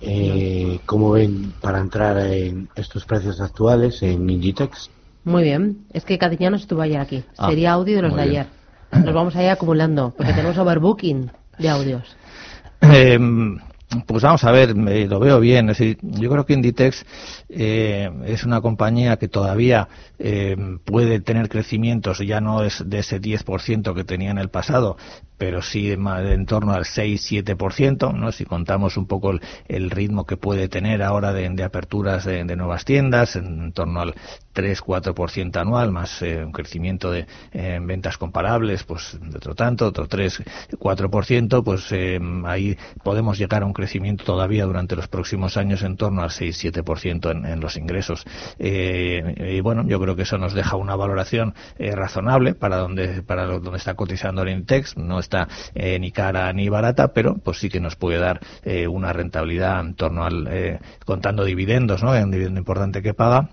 cómo 0.86 1.10
ven 1.10 1.52
para 1.60 1.80
entrar 1.80 2.16
en 2.16 2.70
estos 2.76 3.04
precios 3.04 3.42
actuales 3.42 4.02
en 4.02 4.30
Ingitex. 4.30 4.88
Muy 5.26 5.42
bien. 5.42 5.78
Es 5.92 6.04
que 6.04 6.18
no 6.50 6.56
estuvo 6.56 6.80
ayer 6.80 7.00
aquí. 7.00 7.24
Ah, 7.36 7.48
Sería 7.48 7.72
audio 7.72 7.96
de 7.96 8.02
los 8.02 8.14
de 8.14 8.22
ayer. 8.22 8.46
Nos 8.92 9.12
vamos 9.12 9.34
a 9.34 9.42
ir 9.42 9.50
acumulando, 9.50 10.14
porque 10.16 10.32
tenemos 10.32 10.56
overbooking 10.56 11.32
de 11.58 11.68
audios. 11.68 12.16
Em, 12.80 13.58
pues 14.06 14.22
vamos 14.22 14.42
a 14.44 14.50
ver, 14.50 14.76
lo 14.76 15.20
veo 15.20 15.38
bien. 15.40 15.70
Es 15.70 15.78
decir, 15.78 15.98
yo 16.02 16.30
creo 16.30 16.44
que 16.44 16.54
Inditex 16.54 17.06
eh, 17.48 18.10
es 18.24 18.44
una 18.44 18.60
compañía 18.60 19.16
que 19.16 19.28
todavía 19.28 19.88
eh, 20.18 20.56
puede 20.84 21.20
tener 21.20 21.48
crecimientos, 21.48 22.18
ya 22.18 22.40
no 22.40 22.64
es 22.64 22.82
de 22.84 22.98
ese 22.98 23.20
10% 23.20 23.94
que 23.94 24.04
tenía 24.04 24.30
en 24.30 24.38
el 24.38 24.48
pasado, 24.48 24.96
pero 25.38 25.62
sí 25.62 25.92
en 25.92 26.46
torno 26.46 26.72
al 26.72 26.84
6-7%, 26.84 28.12
¿no? 28.14 28.32
si 28.32 28.44
contamos 28.44 28.96
un 28.96 29.06
poco 29.06 29.32
el, 29.68 29.90
ritmo 29.90 30.24
que 30.24 30.36
puede 30.36 30.68
tener 30.68 31.02
ahora 31.02 31.32
de, 31.32 31.62
aperturas 31.62 32.24
de, 32.24 32.44
nuevas 32.56 32.84
tiendas, 32.84 33.36
en, 33.36 33.72
torno 33.72 34.00
al 34.00 34.14
3-4% 34.54 35.56
anual, 35.60 35.92
más 35.92 36.22
eh, 36.22 36.42
un 36.44 36.52
crecimiento 36.52 37.12
de 37.12 37.26
ventas 37.52 38.18
comparables, 38.18 38.82
pues 38.84 39.18
de 39.20 39.36
otro 39.36 39.54
tanto, 39.54 39.86
otro 39.86 40.08
3-4%, 40.08 41.62
pues 41.62 41.92
ahí 42.46 42.76
podemos 43.04 43.38
llegar 43.38 43.62
a 43.62 43.66
un 43.66 43.74
crecimiento 43.76 44.24
todavía 44.24 44.64
durante 44.64 44.96
los 44.96 45.08
próximos 45.08 45.56
años 45.56 45.82
en 45.82 45.96
torno 45.96 46.22
al 46.22 46.30
6-7% 46.30 47.30
en, 47.30 47.46
en, 47.46 47.60
los 47.60 47.76
ingresos. 47.76 48.24
y 48.58 49.60
bueno, 49.60 49.84
yo 49.86 50.00
creo 50.00 50.16
que 50.16 50.22
eso 50.22 50.38
nos 50.38 50.54
deja 50.54 50.76
una 50.76 50.96
valoración 50.96 51.54
razonable 51.78 52.54
para 52.54 52.78
donde, 52.78 53.22
para 53.22 53.46
donde 53.46 53.76
está 53.76 53.94
cotizando 53.94 54.42
el 54.42 54.48
Intex. 54.48 54.96
No 54.96 55.18
está 55.18 55.48
ni 55.74 56.10
cara 56.10 56.52
ni 56.52 56.68
barata, 56.68 57.12
pero 57.12 57.36
pues 57.36 57.58
sí 57.58 57.68
que 57.68 57.80
nos 57.80 57.96
puede 57.96 58.18
dar 58.18 58.40
una 58.88 59.12
rentabilidad 59.12 59.80
en 59.80 59.94
torno 59.94 60.24
al, 60.24 60.80
contando 61.04 61.44
dividendos, 61.44 62.02
¿no? 62.02 62.12
Un 62.12 62.30
dividendo 62.30 62.58
importante 62.58 63.02
que 63.02 63.14
paga 63.14 63.48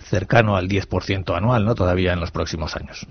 cercano 0.00 0.56
al 0.56 0.68
10% 0.68 1.36
anual, 1.36 1.64
¿no? 1.64 1.74
Todavía 1.74 2.12
en 2.12 2.20
los 2.20 2.30
próximos 2.30 2.76
años. 2.76 3.06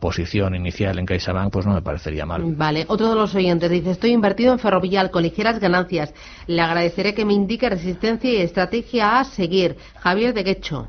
posición 0.00 0.54
inicial 0.54 0.91
en 0.98 1.06
CaixaBank, 1.06 1.52
pues 1.52 1.66
no 1.66 1.74
me 1.74 1.82
parecería 1.82 2.26
mal. 2.26 2.42
Vale, 2.54 2.84
otro 2.88 3.08
de 3.08 3.14
los 3.14 3.34
oyentes 3.34 3.70
dice, 3.70 3.90
estoy 3.90 4.12
invertido 4.12 4.52
en 4.52 4.58
Ferrovial 4.58 5.10
con 5.10 5.22
ligeras 5.22 5.58
ganancias. 5.58 6.12
Le 6.46 6.60
agradeceré 6.60 7.14
que 7.14 7.24
me 7.24 7.32
indique 7.32 7.68
resistencia 7.68 8.30
y 8.32 8.36
estrategia 8.36 9.18
a 9.18 9.24
seguir. 9.24 9.76
Javier 10.00 10.34
de 10.34 10.42
Guecho. 10.42 10.88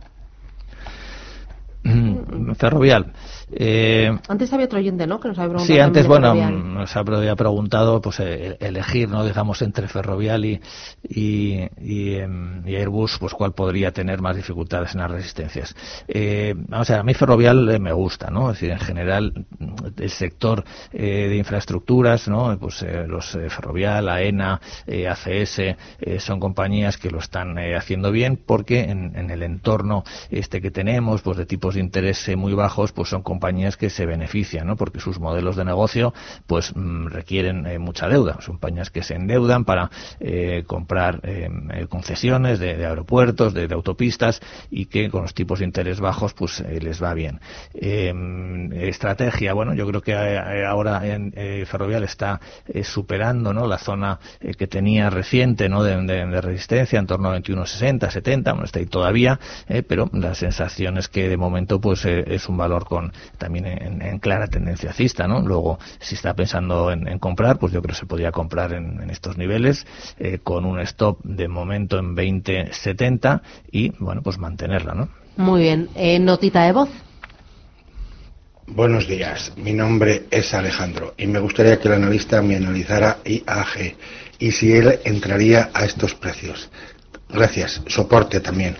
Ferrovial. 2.58 3.14
Eh, 3.52 4.12
antes 4.28 4.52
había 4.54 4.66
otro 4.66 4.80
oyente, 4.80 5.06
¿no? 5.08 5.20
Que 5.20 5.28
nos 5.28 5.38
había 5.38 5.50
preguntado. 5.50 5.76
Sí, 5.76 5.80
antes, 5.80 6.08
bueno, 6.08 6.34
nos 6.34 6.96
había 6.96 7.36
preguntado, 7.36 8.02
pues, 8.02 8.20
eh, 8.20 8.58
elegir, 8.60 9.10
¿no? 9.10 9.26
Digamos, 9.26 9.62
entre 9.62 9.88
Ferrovial 9.88 10.46
y, 10.46 10.62
y, 11.04 12.16
em, 12.16 12.68
y, 12.68 12.76
Airbus, 12.76 13.18
pues, 13.20 13.34
cuál 13.34 13.54
podría 13.54 13.92
tener 13.92 14.22
más 14.22 14.36
dificultades 14.36 14.94
en 14.94 15.02
las 15.02 15.12
resistencias. 15.12 15.76
Eh, 16.08 16.54
vamos 16.56 16.90
a 16.90 16.94
ver, 16.94 17.00
a 17.02 17.04
mí 17.04 17.14
Ferrovial 17.14 17.70
eh, 17.70 17.80
me 17.80 17.92
gusta, 17.92 18.30
¿no? 18.30 18.50
Es 18.50 18.60
decir, 18.60 18.72
en 18.72 18.80
general, 18.80 19.46
el 19.98 20.10
sector 20.10 20.64
de 20.92 21.36
infraestructuras, 21.36 22.28
¿no? 22.28 22.58
Pues, 22.60 22.86
los 23.08 23.32
Ferrovial, 23.32 24.10
AENA, 24.10 24.60
ACS, 25.10 25.76
son 26.20 26.40
compañías 26.40 26.98
que 26.98 27.10
lo 27.10 27.20
están 27.20 27.58
haciendo 27.76 28.12
bien 28.12 28.40
porque 28.46 28.82
en, 28.82 29.16
en, 29.16 29.30
el 29.30 29.44
entorno 29.44 30.04
este 30.30 30.62
que 30.62 30.72
tenemos, 30.72 31.22
pues, 31.22 31.38
de 31.38 31.46
tipos 31.46 31.76
de 31.76 31.82
interés 31.82 32.30
muy 32.36 32.54
bajos, 32.54 32.92
pues, 32.92 33.10
son 33.10 33.22
compañías 33.22 33.33
compañías 33.34 33.78
que 33.78 33.90
se 33.90 34.06
benefician, 34.06 34.68
¿no? 34.68 34.76
Porque 34.76 35.00
sus 35.00 35.20
modelos 35.20 35.56
de 35.56 35.66
negocio, 35.66 36.14
pues, 36.46 36.72
mm, 36.76 37.08
requieren 37.08 37.66
eh, 37.66 37.80
mucha 37.80 38.08
deuda. 38.08 38.38
Son 38.42 38.56
compañías 38.56 38.92
que 38.92 39.02
se 39.02 39.16
endeudan 39.16 39.66
para 39.66 39.90
eh, 40.20 40.64
comprar 40.68 41.20
eh, 41.24 41.50
concesiones 41.90 42.60
de, 42.60 42.86
aeropuertos, 42.86 43.56
de, 43.56 43.68
autopistas 43.74 44.40
y 44.70 44.86
que 44.86 45.10
con 45.10 45.24
los 45.24 45.34
tipos 45.34 45.60
de 45.60 45.66
interés 45.66 46.00
bajos, 46.00 46.36
pues, 46.36 46.60
les 46.60 47.02
va 47.02 47.16
bien. 47.16 47.40
estrategia, 47.74 49.54
bueno, 49.54 49.74
yo 49.74 49.88
creo 49.88 50.02
que 50.02 50.14
ahora 50.68 51.02
en 51.08 51.34
Ferrovial 51.66 52.04
está 52.04 52.40
superando, 52.84 53.52
¿no? 53.52 53.66
La 53.66 53.80
zona 53.80 54.20
que 54.40 54.68
tenía 54.68 55.10
reciente, 55.10 55.70
¿no? 55.70 55.84
De, 55.84 56.42
resistencia 56.42 57.00
en 57.00 57.08
torno 57.08 57.30
a 57.30 57.38
21,60, 57.40 58.12
70, 58.12 58.52
bueno, 58.52 58.66
está 58.66 58.80
ahí 58.80 58.86
todavía, 58.86 59.40
pero 59.88 60.10
la 60.14 60.36
sensación 60.36 60.98
es 60.98 61.08
que 61.08 61.30
de 61.30 61.38
momento, 61.38 61.82
pues, 61.82 62.06
es 62.06 62.48
un 62.48 62.58
valor 62.58 62.86
con 62.86 63.12
también 63.38 63.66
en, 63.66 64.20
clara 64.20 64.48
tendencia 64.48 64.90
alcista, 64.90 65.28
¿no? 65.28 65.42
Luego, 65.42 65.80
si 66.00 66.16
está 66.16 66.34
pensando 66.34 66.92
en, 66.92 67.20
comprar, 67.20 67.60
pues 67.60 67.74
yo 67.74 67.82
creo 67.82 67.94
que 67.94 68.00
se 68.00 68.06
podría 68.06 68.32
comprar 68.32 68.74
en, 68.74 69.10
estos 69.10 69.38
niveles 69.38 69.86
eh, 70.18 70.40
con 70.44 70.66
un 70.66 70.80
stop 70.80 71.20
de 71.24 71.48
momento 71.48 72.00
en 72.00 72.16
20.70 72.16 73.42
y, 73.72 73.90
bueno, 74.00 74.22
pues 74.22 74.38
mantenerla, 74.38 74.94
¿no? 74.94 75.10
Muy 75.38 75.62
bien. 75.62 75.90
Eh, 75.96 76.20
notita 76.20 76.64
de 76.64 76.72
voz. 76.72 76.90
Buenos 78.66 79.08
días, 79.08 79.52
mi 79.58 79.74
nombre 79.74 80.24
es 80.32 80.54
Alejandro 80.54 81.14
y 81.18 81.28
me 81.28 81.40
gustaría 81.40 81.80
que 81.80 81.90
el 81.90 81.96
analista 81.96 82.42
me 82.42 82.56
analizara 82.56 83.18
IAG 83.26 83.98
y 84.40 84.52
si 84.52 84.72
él 84.72 85.00
entraría 85.04 85.70
a 85.74 85.84
estos 85.84 86.16
precios. 86.16 86.70
Gracias, 87.30 87.82
soporte 87.88 88.40
también. 88.40 88.78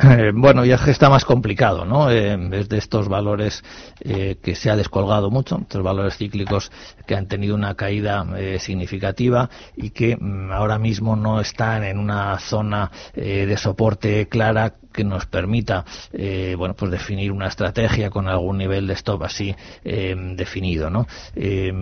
Eh, 0.00 0.30
bueno, 0.32 0.64
ya 0.64 0.76
está 0.86 1.10
más 1.10 1.24
complicado, 1.24 1.84
¿no? 1.84 2.08
Eh, 2.10 2.36
desde 2.50 2.78
estos 2.78 3.08
valores 3.08 3.64
eh, 4.00 4.38
que 4.40 4.54
se 4.54 4.70
ha 4.70 4.76
descolgado 4.76 5.28
mucho, 5.28 5.58
estos 5.60 5.82
valores 5.82 6.16
cíclicos 6.16 6.70
que 7.04 7.16
han 7.16 7.26
tenido 7.26 7.56
una 7.56 7.74
caída 7.74 8.24
eh, 8.36 8.58
significativa 8.60 9.50
y 9.76 9.90
que 9.90 10.16
mm, 10.16 10.52
ahora 10.52 10.78
mismo 10.78 11.16
no 11.16 11.40
están 11.40 11.82
en 11.82 11.98
una 11.98 12.38
zona 12.38 12.90
de 13.14 13.56
soporte 13.56 14.28
clara 14.28 14.74
que 14.98 15.04
nos 15.04 15.26
permita 15.26 15.84
eh, 16.12 16.56
bueno 16.58 16.74
pues 16.74 16.90
definir 16.90 17.30
una 17.30 17.46
estrategia 17.46 18.10
con 18.10 18.26
algún 18.26 18.58
nivel 18.58 18.88
de 18.88 18.94
stop 18.94 19.22
así 19.22 19.54
eh, 19.84 20.16
definido 20.34 20.90
¿no? 20.90 21.06
Eh, 21.36 21.72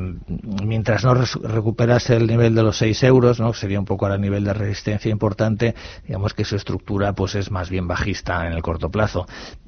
mientras 0.62 1.02
no 1.02 1.14
recuperase 1.14 2.14
el 2.14 2.26
nivel 2.26 2.54
de 2.54 2.62
los 2.62 2.76
6 2.76 3.04
euros 3.04 3.40
¿no? 3.40 3.54
sería 3.54 3.80
un 3.80 3.86
poco 3.86 4.04
a 4.04 4.18
nivel 4.18 4.44
de 4.44 4.52
resistencia 4.52 5.10
importante 5.10 5.74
digamos 6.06 6.34
que 6.34 6.44
su 6.44 6.56
estructura 6.56 7.14
pues 7.14 7.36
es 7.36 7.50
más 7.50 7.70
bien 7.70 7.88
bajista 7.88 8.46
en 8.46 8.52
el 8.52 8.60
corto 8.60 8.90
plazo 8.90 9.26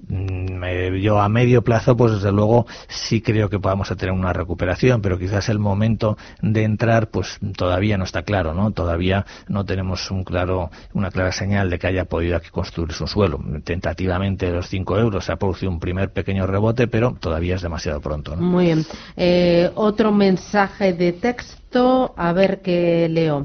mm, 0.08 0.96
yo 1.00 1.18
a 1.18 1.30
medio 1.30 1.64
plazo 1.64 1.96
pues 1.96 2.12
desde 2.12 2.32
luego 2.32 2.66
sí 2.88 3.22
creo 3.22 3.48
que 3.48 3.58
podamos 3.58 3.88
tener 3.96 4.12
una 4.12 4.34
recuperación 4.34 5.00
pero 5.00 5.18
quizás 5.18 5.48
el 5.48 5.58
momento 5.58 6.18
de 6.42 6.64
entrar 6.64 7.08
pues 7.08 7.38
todavía 7.56 7.96
no 7.96 8.04
está 8.04 8.24
claro 8.24 8.52
no 8.52 8.72
todavía 8.72 9.24
no 9.48 9.64
tenemos 9.64 10.10
un 10.10 10.22
claro 10.22 10.70
una 10.92 11.10
clara 11.10 11.32
señal 11.32 11.70
de 11.70 11.78
que 11.78 11.86
haya 11.86 12.04
podido 12.04 12.36
aquí 12.36 12.50
construir 12.50 12.92
su 12.92 13.06
suelo 13.06 13.37
tentativamente 13.64 14.50
los 14.50 14.68
5 14.68 14.98
euros 14.98 15.24
se 15.24 15.32
ha 15.32 15.36
producido 15.36 15.70
un 15.70 15.80
primer 15.80 16.12
pequeño 16.12 16.46
rebote, 16.46 16.88
pero 16.88 17.16
todavía 17.18 17.56
es 17.56 17.62
demasiado 17.62 18.00
pronto. 18.00 18.36
Muy 18.36 18.66
bien. 18.66 18.84
Eh, 19.16 19.70
otro 19.74 20.12
mensaje 20.12 20.92
de 20.92 21.12
texto, 21.12 22.14
a 22.16 22.32
ver 22.32 22.60
qué 22.60 23.08
leo. 23.08 23.44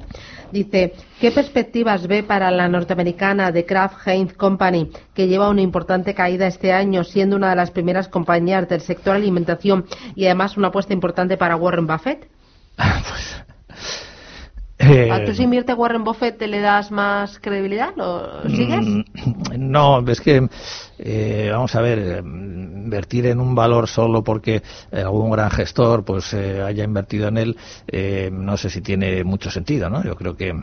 Dice, 0.52 0.94
¿qué 1.20 1.32
perspectivas 1.32 2.06
ve 2.06 2.22
para 2.22 2.52
la 2.52 2.68
norteamericana 2.68 3.52
de 3.52 3.66
Kraft 3.66 4.08
Heinz 4.08 4.34
Company, 4.34 4.92
que 5.16 5.28
lleva 5.28 5.50
una 5.50 5.62
importante 5.62 6.14
caída 6.14 6.46
este 6.46 6.72
año, 6.72 7.04
siendo 7.04 7.36
una 7.36 7.50
de 7.50 7.56
las 7.56 7.72
primeras 7.72 8.08
compañías 8.08 8.70
del 8.70 8.82
sector 8.82 9.16
alimentación 9.16 9.86
y 10.16 10.26
además 10.26 10.56
una 10.56 10.68
apuesta 10.68 10.94
importante 10.94 11.38
para 11.38 11.56
Warren 11.56 11.88
Buffett? 11.88 12.28
pues 12.76 13.44
¿A 14.80 15.24
tú 15.26 15.34
si 15.34 15.44
invierte 15.44 15.74
Warren 15.74 16.04
Buffett 16.04 16.38
te 16.38 16.48
le 16.48 16.60
das 16.60 16.92
más 16.92 17.40
credibilidad? 17.40 17.94
¿Lo 17.96 18.50
sigues? 18.50 18.86
Mm, 18.86 19.04
no, 19.58 20.04
es 20.08 20.20
que 20.20 20.48
eh, 21.06 21.50
vamos 21.52 21.76
a 21.76 21.82
ver, 21.82 22.24
invertir 22.24 23.28
en 23.28 23.40
un 23.40 23.56
valor 23.56 23.88
solo 23.88 24.24
porque 24.24 24.62
algún 24.92 25.32
gran 25.32 25.52
gestor 25.52 26.06
pues 26.06 26.34
haya 26.34 26.84
invertido 26.84 27.28
en 27.28 27.38
él, 27.38 27.58
no 28.32 28.58
sé 28.58 28.70
si 28.70 28.82
tiene 28.82 29.24
mucho 29.24 29.50
sentido, 29.50 29.90
¿no? 29.90 30.04
Yo 30.04 30.16
creo 30.16 30.36
que 30.36 30.54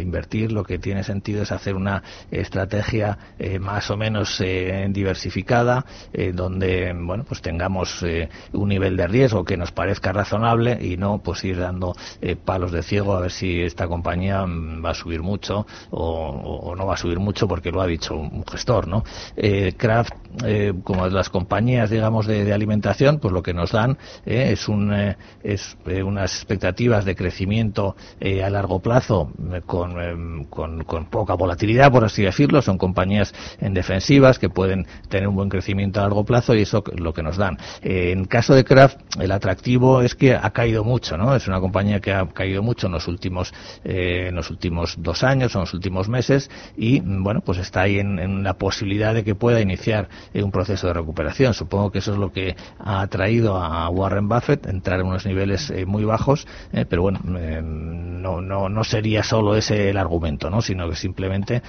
invertir 0.00 0.52
lo 0.52 0.64
que 0.64 0.78
tiene 0.78 1.02
sentido 1.02 1.42
es 1.42 1.52
hacer 1.52 1.74
una 1.74 2.02
estrategia 2.30 3.18
más 3.60 3.90
o 3.90 3.96
menos 3.96 4.42
diversificada, 4.88 5.84
donde, 6.34 6.92
bueno, 6.94 7.24
pues 7.24 7.40
tengamos 7.40 8.04
un 8.52 8.68
nivel 8.68 8.96
de 8.96 9.06
riesgo 9.06 9.44
que 9.44 9.56
nos 9.56 9.72
parezca 9.72 10.12
razonable 10.12 10.78
y 10.80 10.96
no 10.96 11.18
pues 11.18 11.44
ir 11.44 11.58
dando 11.58 11.94
palos 12.44 12.72
de 12.72 12.82
ciego 12.82 13.14
a 13.14 13.20
ver 13.20 13.30
si 13.30 13.62
esta 13.62 13.88
compañía 13.88 14.44
mm, 14.46 14.84
va 14.84 14.90
a 14.90 14.94
subir 14.94 15.22
mucho 15.22 15.66
o, 15.90 16.74
no 16.76 16.86
va 16.86 16.94
a 16.94 16.96
subir 16.96 17.18
mucho 17.18 17.48
porque 17.48 17.70
lo 17.70 17.80
ha 17.80 17.86
dicho 17.86 18.14
un 18.16 18.44
gestor, 18.46 18.86
¿no? 18.86 19.04
Eh, 19.88 19.94
Kraft, 19.98 20.12
eh, 20.44 20.72
como 20.84 21.06
las 21.08 21.30
compañías, 21.30 21.88
digamos, 21.88 22.26
de, 22.26 22.52
alimentación, 22.52 23.18
pues 23.18 23.32
lo 23.32 23.42
que 23.42 23.54
nos 23.54 23.72
dan 23.72 23.96
eh, 24.26 24.50
es, 24.52 24.68
un, 24.68 24.92
es 25.42 25.76
unas 26.04 26.34
expectativas 26.34 27.04
de 27.04 27.14
crecimiento 27.14 27.96
a 28.20 28.50
largo 28.50 28.80
plazo 28.80 29.32
con, 29.66 30.44
con, 30.44 31.06
poca 31.06 31.34
volatilidad, 31.34 31.90
por 31.90 32.04
así 32.04 32.22
decirlo. 32.22 32.60
Son 32.60 32.76
compañías 32.76 33.34
en 33.60 33.72
defensivas 33.72 34.38
que 34.38 34.50
pueden 34.50 34.86
tener 35.08 35.28
un 35.28 35.36
buen 35.36 35.48
crecimiento 35.48 36.00
a 36.00 36.02
largo 36.02 36.24
plazo 36.24 36.54
y 36.54 36.62
eso 36.62 36.84
es 36.92 37.00
lo 37.00 37.12
que 37.12 37.22
nos 37.22 37.36
dan. 37.36 37.56
en 37.82 38.26
caso 38.26 38.54
de 38.54 38.64
Kraft, 38.64 38.98
el 39.18 39.32
atractivo 39.32 40.02
es 40.02 40.14
que 40.14 40.34
ha 40.34 40.50
caído 40.50 40.84
mucho, 40.84 41.16
¿no? 41.16 41.34
Es 41.34 41.48
una 41.48 41.60
compañía 41.60 42.00
que 42.00 42.12
ha 42.12 42.26
caído 42.28 42.62
mucho 42.62 42.86
en 42.88 42.92
los 42.92 43.08
últimos, 43.08 43.52
dos 44.98 45.22
años, 45.24 45.54
en 45.54 45.60
los 45.60 45.74
últimos 45.74 46.08
meses 46.08 46.50
y, 46.76 47.00
bueno, 47.00 47.40
pues 47.40 47.58
está 47.58 47.82
ahí 47.82 47.98
en, 47.98 48.18
en 48.18 48.42
la 48.42 48.54
posibilidad 48.54 49.14
de 49.14 49.24
que 49.24 49.34
pueda 49.34 49.60
iniciar 49.68 50.08
eh, 50.32 50.42
un 50.42 50.50
proceso 50.50 50.86
de 50.86 50.94
recuperación. 50.94 51.54
Supongo 51.54 51.90
que 51.90 51.98
eso 51.98 52.12
es 52.12 52.18
lo 52.18 52.32
que 52.32 52.56
ha 52.78 53.00
atraído 53.00 53.56
a 53.56 53.88
Warren 53.90 54.28
Buffett, 54.28 54.66
entrar 54.66 55.00
en 55.00 55.06
unos 55.06 55.26
niveles 55.26 55.70
eh, 55.70 55.86
muy 55.86 56.04
bajos, 56.04 56.46
eh, 56.72 56.84
pero 56.88 57.02
bueno, 57.02 57.20
no, 57.24 58.40
no, 58.40 58.68
no 58.68 58.84
sería 58.84 59.22
solo 59.22 59.56
ese 59.56 59.90
el 59.90 59.96
argumento, 59.96 60.50
¿no? 60.50 60.60
sino 60.60 60.88
que 60.88 60.96
simplemente 60.96 61.62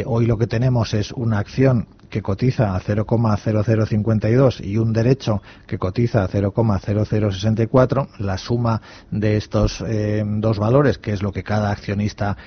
hoy 0.05 0.27
lo 0.27 0.37
que 0.37 0.45
tenemos 0.45 0.93
es 0.93 1.11
una 1.11 1.39
acción 1.39 1.87
que 2.09 2.21
cotiza 2.21 2.73
a 2.73 2.79
0,0052 2.79 4.63
y 4.63 4.77
un 4.77 4.93
derecho 4.93 5.41
que 5.65 5.77
cotiza 5.77 6.23
a 6.23 6.29
0,0064, 6.29 8.07
la 8.19 8.37
suma 8.37 8.81
de 9.11 9.35
estos 9.35 9.83
dos 10.25 10.57
valores, 10.57 10.99
que 10.99 11.11
es 11.11 11.21
lo 11.21 11.33
que 11.33 11.43
cada 11.43 11.69
accionista 11.69 12.37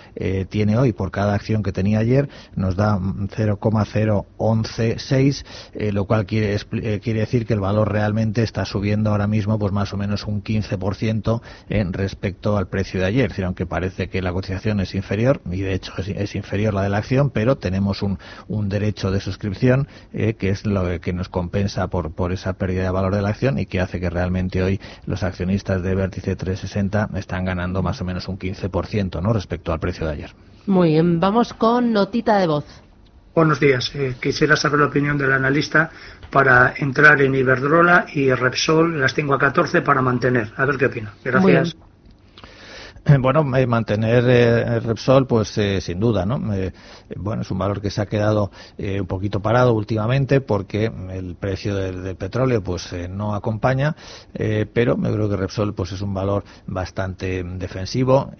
tiene 0.49 0.79
hoy 0.79 0.95
por 0.95 1.11
cada 1.11 1.35
acción 1.35 1.63
que 1.63 1.73
tenía 1.73 1.99
ayer, 1.99 2.31
nos 2.57 2.75
da 2.75 2.99
0,0116, 3.49 5.45
eh, 5.75 5.93
lo 5.93 6.05
cual 6.05 6.27
quiere, 6.27 6.59
quiere 7.01 7.21
decir 7.21 7.47
que 7.47 7.55
el 7.55 7.61
valor 7.61 7.93
realmente 7.93 8.43
está 8.43 8.65
subiendo 8.65 9.11
ahora 9.11 9.27
mismo 9.27 9.59
pues 9.59 9.73
más 9.73 9.93
o 9.93 9.97
menos 9.97 10.25
un 10.25 10.43
15% 10.43 11.41
en 11.69 11.93
respecto 11.93 12.57
al 12.57 12.69
precio 12.69 13.01
de 13.01 13.07
ayer. 13.07 13.25
Es 13.27 13.31
decir, 13.31 13.45
aunque 13.45 13.67
parece 13.67 14.09
que 14.09 14.23
la 14.23 14.33
cotización 14.33 14.81
es 14.81 14.95
inferior, 14.95 15.41
y 15.51 15.61
de 15.61 15.75
hecho 15.75 15.93
es, 15.99 16.35
inferior 16.35 16.75
la 16.75 16.83
de 16.83 16.89
la 16.89 16.99
acción, 16.99 17.31
pero 17.31 17.57
tenemos 17.57 18.03
un, 18.03 18.19
un 18.49 18.69
derecho 18.69 19.11
de 19.11 19.21
suscripción 19.21 19.89
eh, 20.13 20.35
que 20.35 20.51
es 20.51 20.67
lo 20.67 21.01
que 21.01 21.13
nos 21.13 21.29
compensa 21.29 21.89
por, 21.89 22.13
por 22.13 22.33
esa 22.33 22.55
pérdida 22.55 22.85
de 22.85 22.91
valor 22.91 23.15
de 23.15 23.23
la 23.23 23.31
acción 23.31 23.59
y 23.59 23.67
que 23.67 23.81
hace 23.81 24.01
que 24.01 24.11
realmente 24.11 24.63
hoy 24.63 24.81
los 25.07 25.23
accionistas 25.23 25.83
de 25.83 25.95
Vértice 25.95 26.37
360 26.37 27.11
están 27.15 27.45
ganando 27.45 27.83
más 27.83 28.01
o 28.01 28.05
menos 28.05 28.29
un 28.29 28.39
15% 28.39 29.23
¿no? 29.23 29.33
respecto 29.33 29.73
al 29.73 29.81
precio 29.81 30.07
de 30.07 30.13
ayer. 30.13 30.31
Muy 30.67 30.91
bien, 30.91 31.21
vamos 31.21 31.53
con 31.55 31.93
notita 31.93 32.39
de 32.39 32.47
voz. 32.47 32.65
Buenos 33.35 33.61
días. 33.61 33.93
Eh, 33.95 34.17
quisiera 34.21 34.57
saber 34.57 34.81
la 34.81 34.87
opinión 34.87 35.17
del 35.17 35.33
analista 35.33 35.91
para 36.31 36.75
entrar 36.77 37.21
en 37.23 37.35
Iberdrola 37.35 38.07
y 38.13 38.33
Repsol. 38.33 39.01
Las 39.01 39.15
tengo 39.15 39.35
a 39.35 39.39
14 39.39 39.83
para 39.83 40.03
mantener. 40.03 40.53
A 40.57 40.65
ver 40.65 40.77
qué 40.77 40.87
opina. 40.87 41.13
Gracias. 41.25 41.77
Bueno, 43.21 43.57
eh, 43.57 43.67
mantener 43.67 44.25
eh, 44.29 44.81
Repsol, 44.81 45.27
pues 45.27 45.57
eh, 45.59 45.81
sin 45.81 45.99
duda, 46.01 46.27
¿no? 46.27 46.41
bueno, 47.17 47.43
es 47.43 47.51
un 47.51 47.59
valor 47.59 47.81
que 47.81 47.91
se 47.91 48.01
ha 48.01 48.07
quedado 48.07 48.51
un 48.79 49.07
poquito 49.07 49.41
parado 49.41 49.73
últimamente 49.75 50.41
porque 50.41 50.87
el 51.11 51.35
precio 51.37 51.75
del, 51.75 52.17
petróleo, 52.17 52.63
pues 52.63 52.95
no 53.09 53.35
acompaña, 53.35 53.97
pero 54.73 54.97
me 54.97 55.11
creo 55.13 55.29
que 55.29 55.37
Repsol, 55.37 55.75
pues 55.75 55.93
es 55.93 56.03
un 56.03 56.15
valor 56.15 56.45
bastante 56.67 57.43
defensivo. 57.43 58.33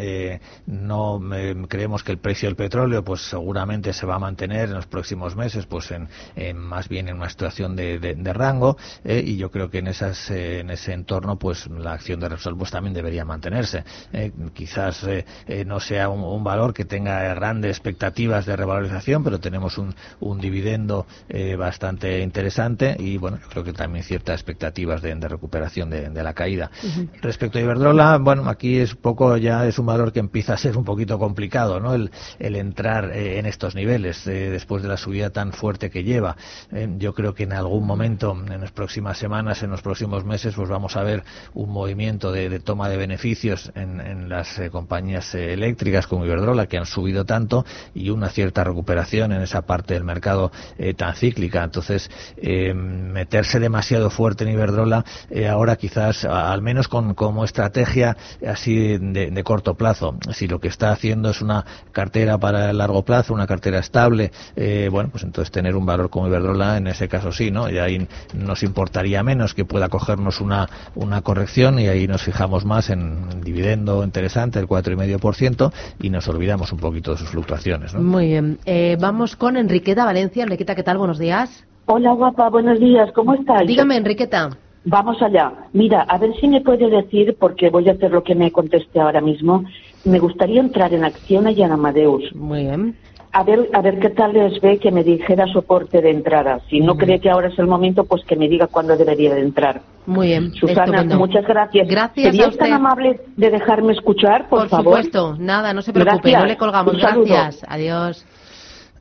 no 0.67 1.21
creemos 1.69 2.03
que 2.05 2.13
el 2.13 2.19
precio 2.19 2.49
del 2.49 2.57
petróleo, 2.57 3.05
pues 3.05 3.23
seguramente 3.23 3.93
se 3.93 4.07
va 4.07 4.17
a 4.17 4.19
mantener 4.19 4.69
en 4.69 4.75
los 4.75 4.87
próximos 4.87 5.37
meses, 5.37 5.67
pues 5.67 5.91
en, 5.91 6.57
más 6.57 6.89
bien 6.89 7.09
en 7.09 7.17
una 7.17 7.29
situación 7.29 7.77
de, 7.77 7.99
de 7.99 8.33
rango, 8.33 8.77
y 9.05 9.37
yo 9.37 9.51
creo 9.51 9.71
que 9.71 9.79
en 9.79 9.89
esas, 9.89 10.31
en 10.31 10.71
ese 10.71 10.93
entorno, 10.93 11.39
pues 11.39 11.67
la 11.69 11.93
acción 11.93 12.21
de 12.21 12.29
Repsol, 12.29 12.57
pues 12.57 12.71
también 12.71 12.95
debería 12.95 13.25
mantenerse 13.25 13.85
quizás 14.51 15.05
eh, 15.05 15.25
eh, 15.47 15.65
no 15.65 15.81
sea 15.81 16.09
un, 16.09 16.45
valor 16.45 16.73
que 16.73 16.85
tenga 16.85 17.35
grandes 17.35 17.71
expectativas 17.71 18.47
de 18.47 18.57
revalorización, 18.57 19.23
pero 19.23 19.39
tenemos 19.41 19.79
un, 19.79 19.95
dividendo 20.41 21.07
eh, 21.29 21.57
bastante 21.57 22.21
interesante 22.21 22.97
y 22.99 23.19
bueno, 23.19 23.39
yo 23.43 23.49
creo 23.49 23.65
que 23.65 23.73
también 23.73 24.05
ciertas 24.05 24.35
expectativas 24.37 25.03
de, 25.03 25.15
recuperación 25.15 25.91
de, 25.91 26.23
la 26.23 26.33
caída. 26.35 26.71
Respecto 27.21 27.59
a 27.59 27.61
Iberdrola, 27.61 28.19
bueno, 28.19 28.49
aquí 28.49 28.79
es 28.79 28.95
poco 28.95 29.37
ya 29.37 29.67
es 29.67 29.79
un 29.79 29.87
valor 29.87 30.13
que 30.13 30.21
empieza 30.21 30.55
a 30.55 30.57
ser 30.57 30.77
un 30.77 30.85
poquito 30.85 31.19
complicado, 31.19 31.81
¿no? 31.81 31.95
El, 31.95 32.11
entrar 32.39 33.17
en 33.17 33.47
estos 33.47 33.75
niveles 33.75 34.25
después 34.25 34.83
de 34.83 34.89
la 34.89 34.97
subida 34.97 35.31
tan 35.31 35.53
fuerte 35.53 35.91
que 35.91 36.05
lleva. 36.05 36.37
yo 36.99 37.15
creo 37.15 37.35
que 37.35 37.45
en 37.45 37.53
algún 37.53 37.87
momento, 37.87 38.33
en 38.33 38.61
las 38.61 38.73
próximas 38.73 39.19
semanas, 39.19 39.63
en 39.63 39.71
los 39.71 39.83
próximos 39.83 40.25
meses, 40.25 40.55
pues 40.55 40.69
vamos 40.69 40.97
a 40.97 41.03
ver 41.03 41.23
un 41.55 41.71
movimiento 41.71 42.33
de, 42.33 42.61
toma 42.61 42.89
de 42.89 42.97
beneficios 42.97 43.73
en, 43.75 44.01
en 44.01 44.29
la 44.29 44.40
las 44.41 44.59
eh, 44.59 44.71
compañías 44.71 45.35
eh, 45.35 45.53
eléctricas 45.53 46.07
como 46.07 46.25
Iberdrola 46.25 46.67
que 46.67 46.79
han 46.79 46.87
subido 46.87 47.27
tanto 47.27 47.67
y 47.95 48.09
una 48.09 48.31
cierta 48.31 48.65
recuperación 48.65 49.33
en 49.33 49.43
esa 49.43 49.63
parte 49.63 49.93
del 49.93 50.05
mercado 50.05 50.51
eh, 50.79 50.95
tan 50.95 51.15
cíclica. 51.15 51.63
Entonces, 51.63 52.11
meterse 52.41 53.61
demasiado 53.61 54.09
fuerte 54.09 54.45
en 54.45 54.51
Iberdrola 54.51 55.05
ahora 55.51 55.77
quizás, 55.77 56.25
al 56.25 56.63
menos 56.63 56.89
con, 56.89 57.15
como 57.15 57.45
estrategia 57.45 58.17
así 58.47 58.99
de, 58.99 59.43
corto 59.45 59.75
plazo, 59.75 60.17
si 60.33 60.47
lo 60.49 60.59
que 60.59 60.69
está 60.69 60.91
haciendo 60.93 61.31
es 61.31 61.43
una 61.43 61.65
cartera 61.93 62.39
para 62.39 62.71
el 62.71 62.79
largo 62.79 63.05
plazo, 63.05 63.35
una 63.35 63.47
cartera 63.47 63.79
estable, 63.79 64.31
bueno, 64.91 65.11
pues 65.11 65.25
entonces 65.25 65.51
tener 65.51 65.77
un 65.77 65.85
valor 65.87 66.11
como 66.11 66.29
Iberdrola 66.29 66.77
en 66.77 66.87
ese 66.87 67.09
caso 67.09 67.33
sí, 67.33 67.51
¿no? 67.51 67.69
Y 67.69 67.79
ahí 67.79 68.07
nos 68.35 68.63
importaría 68.63 69.23
menos 69.23 69.55
que 69.55 69.65
pueda 69.65 69.89
cogernos 69.89 70.41
una, 70.41 70.69
una 70.95 71.21
corrección 71.23 71.79
y 71.79 71.89
ahí 71.89 72.07
nos 72.07 72.23
fijamos 72.23 72.65
más 72.65 72.91
en 72.91 73.41
dividendo, 73.43 74.03
en 74.03 74.13
interesante, 74.31 74.59
el 74.59 74.67
4,5%, 74.69 75.73
y 76.01 76.11
nos 76.11 76.29
olvidamos 76.29 76.73
un 76.73 76.79
poquito 76.79 77.13
de 77.13 77.19
sus 77.19 77.31
fluctuaciones. 77.31 77.95
Muy 77.95 78.27
bien. 78.27 78.59
Eh, 78.65 78.97
vamos 79.01 79.37
con 79.37 79.57
Enriqueta 79.57 80.05
Valencia. 80.05 80.45
Enriqueta, 80.45 80.75
¿qué 80.75 80.83
tal? 80.83 80.99
Buenos 80.99 81.19
días. 81.19 81.67
Hola, 81.87 82.13
guapa. 82.13 82.49
Buenos 82.49 82.79
días. 82.79 83.11
¿Cómo 83.13 83.35
estás? 83.35 83.67
Dígame, 83.67 83.97
Enriqueta. 83.97 84.51
Vamos 84.85 85.21
allá. 85.21 85.53
Mira, 85.73 86.03
a 86.03 86.17
ver 86.19 86.31
si 86.41 86.49
me 86.49 86.61
puede 86.61 86.89
decir, 86.89 87.37
porque 87.39 87.69
voy 87.69 87.89
a 87.89 87.93
hacer 87.93 88.13
lo 88.13 88.23
que 88.23 88.35
me 88.35 88.51
conteste 88.51 89.01
ahora 89.01 89.21
mismo. 89.21 89.65
Me 90.05 90.19
gustaría 90.19 90.61
entrar 90.61 90.95
en 90.95 91.05
acción 91.05 91.47
allá 91.47 91.67
en 91.67 91.73
Amadeus. 91.73 92.35
Muy 92.35 92.61
bien. 92.61 92.97
A 93.33 93.45
ver, 93.45 93.71
a 93.73 93.81
ver 93.81 94.01
qué 94.01 94.11
tal 94.11 94.33
les 94.33 94.61
ve 94.61 94.79
que 94.79 94.91
me 94.91 95.05
dijera 95.05 95.47
soporte 95.53 96.03
de 96.03 96.11
entrada. 96.11 96.61
Si 96.69 96.81
no 96.81 96.97
cree 96.97 97.21
que 97.21 97.31
ahora 97.31 97.47
es 97.49 97.59
el 97.61 97.69
momento, 97.69 98.05
pues 98.05 98.25
que 98.25 98.35
me 98.35 98.49
diga 98.49 98.67
cuándo 98.67 98.97
debería 98.97 99.33
de 99.35 99.43
entrar. 99.43 99.83
Muy 100.07 100.29
bien. 100.29 100.53
Susana, 100.55 100.83
estupendo. 100.85 101.17
muchas 101.19 101.47
gracias. 101.47 101.87
Gracias 101.87 102.27
¿Serías 102.27 102.47
a 102.47 102.51
usted. 102.51 102.59
tan 102.65 102.73
amable 102.73 103.21
de 103.37 103.51
dejarme 103.51 103.93
escuchar, 103.93 104.49
por, 104.49 104.61
Por 104.63 104.69
favor? 104.69 104.97
supuesto, 104.97 105.37
nada, 105.39 105.73
no 105.73 105.81
se 105.83 105.93
preocupe, 105.93 106.17
Gracias. 106.31 106.43
no 106.43 106.49
le 106.49 106.57
colgamos. 106.57 106.97
Gracias, 106.97 107.65
adiós. 107.69 108.27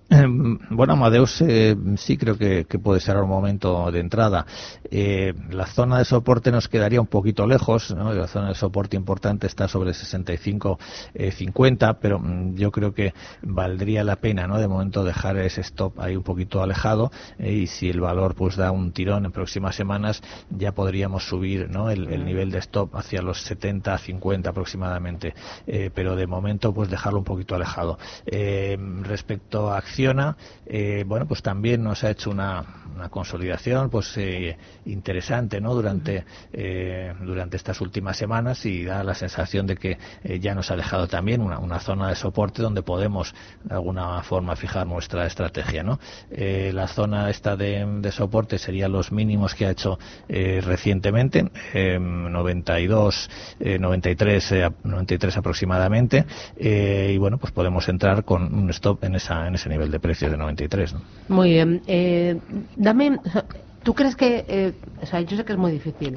Eh, 0.09 0.25
Bueno, 0.71 0.93
Amadeus 0.93 1.41
eh, 1.41 1.75
sí 1.97 2.17
creo 2.17 2.37
que, 2.37 2.65
que 2.65 2.79
puede 2.79 2.99
ser 2.99 3.17
un 3.17 3.29
momento 3.29 3.91
de 3.91 3.99
entrada. 3.99 4.45
Eh, 4.89 5.33
la 5.51 5.65
zona 5.67 5.97
de 5.99 6.05
soporte 6.05 6.51
nos 6.51 6.67
quedaría 6.67 6.99
un 7.01 7.07
poquito 7.07 7.45
lejos, 7.47 7.93
¿no? 7.95 8.11
la 8.13 8.27
zona 8.27 8.49
de 8.49 8.55
soporte 8.55 8.95
importante 8.97 9.45
está 9.47 9.67
sobre 9.67 9.91
65-50, 9.91 11.97
pero 12.01 12.19
mm, 12.19 12.55
yo 12.55 12.71
creo 12.71 12.93
que 12.93 13.13
valdría 13.43 14.03
la 14.03 14.15
pena, 14.17 14.47
¿no? 14.47 14.57
De 14.59 14.67
momento 14.67 15.03
dejar 15.03 15.37
ese 15.37 15.61
stop 15.61 15.99
ahí 15.99 16.15
un 16.15 16.23
poquito 16.23 16.61
alejado 16.63 17.11
eh, 17.37 17.53
y 17.53 17.67
si 17.67 17.89
el 17.89 18.01
valor 18.01 18.35
pues 18.35 18.55
da 18.55 18.71
un 18.71 18.91
tirón 18.91 19.25
en 19.25 19.31
próximas 19.31 19.75
semanas 19.75 20.21
ya 20.49 20.71
podríamos 20.73 21.27
subir, 21.27 21.69
¿no? 21.69 21.89
El, 21.89 22.07
el 22.11 22.25
nivel 22.25 22.51
de 22.51 22.59
stop 22.59 22.95
hacia 22.95 23.21
los 23.21 23.49
70-50 23.49 24.47
aproximadamente, 24.47 25.33
Eh, 25.67 25.89
pero 25.93 26.15
de 26.15 26.25
momento 26.27 26.73
pues 26.73 26.89
dejarlo 26.89 27.19
un 27.19 27.25
poquito 27.25 27.55
alejado. 27.55 27.97
Eh, 28.25 28.77
respecto 29.03 29.71
a 29.71 29.81
Acciona, 29.99 30.37
eh, 30.65 31.03
bueno, 31.05 31.27
pues 31.27 31.41
también 31.41 31.83
nos 31.83 32.05
ha 32.05 32.11
hecho 32.11 32.29
una, 32.29 32.63
consolidación 33.09 33.89
pues 33.89 34.17
eh, 34.17 34.57
interesante, 34.85 35.61
¿no? 35.61 35.73
Durante 35.73 36.25
eh, 36.51 37.13
durante 37.21 37.55
estas 37.55 37.79
últimas 37.79 38.17
semanas 38.17 38.65
y 38.65 38.83
da 38.83 39.03
la 39.03 39.13
sensación 39.13 39.65
de 39.67 39.77
que 39.77 39.97
eh, 40.23 40.39
ya 40.39 40.53
nos 40.53 40.69
ha 40.71 40.75
dejado 40.75 41.07
también 41.07 41.41
una, 41.41 41.79
zona 41.79 42.09
de 42.09 42.15
soporte 42.15 42.61
donde 42.61 42.81
podemos 42.81 43.33
de 43.63 43.73
alguna 43.73 44.21
forma 44.23 44.55
fijar 44.55 44.85
nuestra 44.85 45.25
estrategia, 45.25 45.83
¿no? 45.83 45.99
La 46.29 46.87
zona 46.87 47.29
esta 47.29 47.55
de, 47.55 48.11
soporte 48.11 48.57
serían 48.57 48.91
los 48.91 49.11
mínimos 49.11 49.55
que 49.55 49.65
ha 49.65 49.71
hecho 49.71 49.97
recientemente, 50.27 51.49
eh, 51.73 51.99
92, 51.99 53.29
eh, 53.59 53.79
93, 53.79 54.51
eh, 54.51 54.69
93 54.83 55.37
aproximadamente, 55.37 56.25
y 56.57 57.17
bueno, 57.17 57.37
pues 57.37 57.51
podemos 57.53 57.87
entrar 57.87 58.23
con 58.23 58.53
un 58.53 58.69
stop 58.71 59.03
en 59.03 59.15
esa 59.15 59.47
en 59.47 59.55
ese 59.55 59.69
nivel 59.69 59.88
de 59.91 59.99
precio 59.99 60.29
de 60.29 60.37
93. 60.37 60.93
¿no? 60.93 61.01
Muy 61.29 61.49
bien. 61.51 61.81
Eh, 61.87 62.37
dame, 62.75 63.17
¿tú 63.83 63.93
crees 63.93 64.15
que, 64.15 64.45
eh, 64.47 64.73
o 65.01 65.05
sea, 65.05 65.21
yo 65.21 65.35
sé 65.37 65.43
que 65.45 65.53
es 65.53 65.57
muy 65.59 65.71
difícil, 65.71 66.15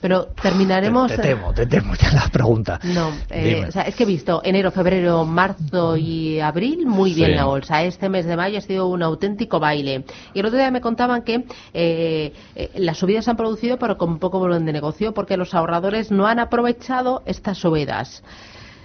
pero 0.00 0.28
terminaremos... 0.42 1.10
Te, 1.10 1.16
te 1.18 1.22
temo, 1.22 1.52
te 1.52 1.66
temo 1.66 1.94
ya 1.94 2.10
la 2.12 2.28
pregunta. 2.32 2.80
No, 2.84 3.10
eh, 3.28 3.66
o 3.68 3.70
sea, 3.70 3.82
es 3.82 3.94
que 3.94 4.04
he 4.04 4.06
visto 4.06 4.40
enero, 4.42 4.70
febrero, 4.70 5.26
marzo 5.26 5.94
y 5.98 6.40
abril 6.40 6.86
muy 6.86 7.12
bien 7.12 7.30
Sí. 7.32 7.36
la 7.36 7.44
bolsa. 7.44 7.82
Este 7.82 8.08
mes 8.08 8.24
de 8.24 8.34
mayo 8.34 8.56
ha 8.56 8.62
sido 8.62 8.86
un 8.88 9.02
auténtico 9.02 9.60
baile. 9.60 10.04
Y 10.32 10.40
el 10.40 10.46
otro 10.46 10.58
día 10.58 10.70
me 10.70 10.80
contaban 10.80 11.20
que 11.22 11.44
eh, 11.74 12.32
eh, 12.54 12.70
las 12.76 12.96
subidas 12.96 13.26
se 13.26 13.30
han 13.30 13.36
producido 13.36 13.76
pero 13.78 13.98
con 13.98 14.18
poco 14.18 14.38
volumen 14.38 14.64
de 14.64 14.72
negocio 14.72 15.12
porque 15.12 15.36
los 15.36 15.52
ahorradores 15.52 16.10
no 16.10 16.26
han 16.26 16.38
aprovechado 16.38 17.22
estas 17.26 17.58
subidas. 17.58 18.22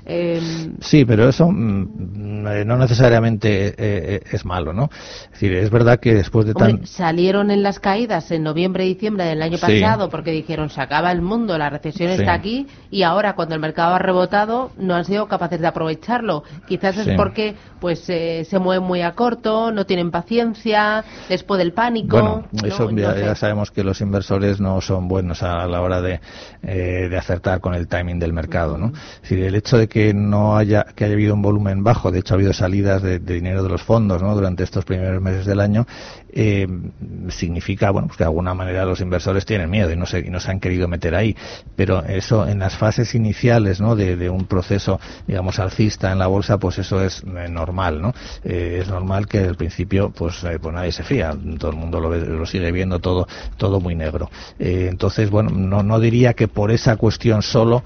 Eh, 0.07 0.69
Sí, 0.81 1.03
pero 1.05 1.29
eso 1.29 1.49
mm, 1.49 1.87
no 2.65 2.77
necesariamente 2.77 3.67
eh, 3.67 3.75
eh, 3.77 4.21
es 4.31 4.45
malo, 4.45 4.73
¿no? 4.73 4.89
Es 5.25 5.31
decir, 5.31 5.53
es 5.53 5.69
verdad 5.69 5.99
que 5.99 6.13
después 6.13 6.45
de 6.45 6.53
tan... 6.53 6.71
Hombre, 6.71 6.87
salieron 6.87 7.51
en 7.51 7.63
las 7.63 7.79
caídas 7.79 8.31
en 8.31 8.43
noviembre 8.43 8.85
y 8.85 8.93
diciembre 8.93 9.25
del 9.25 9.41
año 9.41 9.57
Sí. 9.57 9.61
pasado 9.81 10.09
porque 10.09 10.31
dijeron 10.31 10.69
se 10.69 10.81
acaba 10.81 11.11
el 11.11 11.21
mundo, 11.21 11.57
la 11.57 11.69
recesión 11.69 12.11
Sí. 12.13 12.19
está 12.19 12.33
aquí 12.33 12.67
y 12.91 13.03
ahora 13.03 13.33
cuando 13.35 13.55
el 13.55 13.61
mercado 13.61 13.95
ha 13.95 13.99
rebotado 13.99 14.71
no 14.77 14.95
han 14.95 15.05
sido 15.05 15.27
capaces 15.27 15.59
de 15.59 15.67
aprovecharlo. 15.67 16.43
Quizás 16.67 16.97
es 16.97 17.05
Sí. 17.05 17.13
porque 17.15 17.55
pues 17.79 18.09
eh, 18.09 18.45
se 18.49 18.59
mueven 18.59 18.83
muy 18.85 19.01
a 19.01 19.11
corto, 19.11 19.71
no 19.71 19.85
tienen 19.85 20.11
paciencia, 20.11 21.03
les 21.29 21.43
puede 21.43 21.63
el 21.63 21.73
pánico. 21.73 22.17
Bueno, 22.17 22.43
¿no? 22.51 22.67
eso 22.67 22.89
ya, 22.91 23.35
sabemos 23.35 23.71
que 23.71 23.83
los 23.83 24.01
inversores 24.01 24.59
no 24.59 24.81
son 24.81 25.07
buenos 25.07 25.43
a 25.43 25.65
la 25.67 25.81
hora 25.81 26.01
de, 26.01 26.19
eh, 26.63 27.07
de 27.09 27.17
acertar 27.17 27.59
con 27.59 27.73
el 27.75 27.87
timing 27.87 28.19
del 28.19 28.33
mercado, 28.33 28.77
¿no? 28.77 28.87
Es 28.87 29.21
decir, 29.21 29.43
el 29.43 29.55
hecho 29.55 29.77
de 29.77 29.87
que 29.87 30.13
no 30.13 30.57
haya 30.57 30.85
que 30.95 31.05
haya 31.05 31.13
habido 31.13 31.33
un 31.33 31.41
volumen 31.41 31.83
bajo, 31.83 32.11
de 32.11 32.19
hecho 32.19 32.34
habido 32.35 32.53
salidas 32.53 33.01
de, 33.01 33.19
de 33.19 33.33
dinero 33.33 33.63
de 33.63 33.69
los 33.69 33.81
fondos, 33.81 34.21
¿no? 34.21 34.33
Durante 34.35 34.63
estos 34.63 34.85
primeros 34.85 35.21
meses 35.21 35.45
del 35.45 35.59
año, 35.59 35.85
eh, 36.35 36.67
significa, 37.29 37.89
bueno, 37.91 38.07
pues 38.07 38.17
que 38.17 38.23
de 38.23 38.27
alguna 38.27 38.53
manera 38.53 38.85
los 38.85 39.01
inversores 39.01 39.45
tienen 39.45 39.69
miedo 39.69 39.91
y 39.91 39.95
no 39.95 40.05
se, 40.05 40.19
y 40.19 40.29
no 40.29 40.39
se 40.39 40.51
han 40.51 40.59
querido 40.59 40.87
meter 40.87 41.15
ahí. 41.15 41.35
Pero 41.75 42.03
eso 42.05 42.47
en 42.47 42.59
las 42.59 42.75
fases 42.77 43.15
iniciales, 43.15 43.81
¿no? 43.81 43.95
De, 43.95 44.29
un 44.29 44.45
proceso, 44.45 44.99
digamos, 45.27 45.59
alcista 45.59 46.11
en 46.11 46.19
la 46.19 46.27
bolsa, 46.27 46.57
pues 46.57 46.77
eso 46.79 47.01
es 47.03 47.23
eh, 47.23 47.47
normal, 47.49 48.01
¿no? 48.01 48.13
Eh, 48.43 48.79
es 48.81 48.89
normal 48.89 49.27
que 49.27 49.39
al 49.39 49.55
principio, 49.55 50.11
pues, 50.11 50.43
eh, 50.43 50.59
pues 50.59 50.73
nadie 50.73 50.91
se 50.91 51.03
fía, 51.03 51.35
todo 51.59 51.71
el 51.71 51.77
mundo 51.77 51.99
lo, 51.99 52.09
ve- 52.09 52.25
lo 52.25 52.45
sigue 52.45 52.71
viendo 52.71 52.99
todo, 52.99 53.27
todo 53.57 53.79
muy 53.79 53.95
negro. 53.95 54.29
Entonces, 54.59 55.29
bueno, 55.29 55.49
no, 55.51 55.83
no 55.83 55.99
diría 55.99 56.33
que 56.33 56.47
por 56.47 56.71
esa 56.71 56.97
cuestión 56.97 57.41
solo 57.41 57.83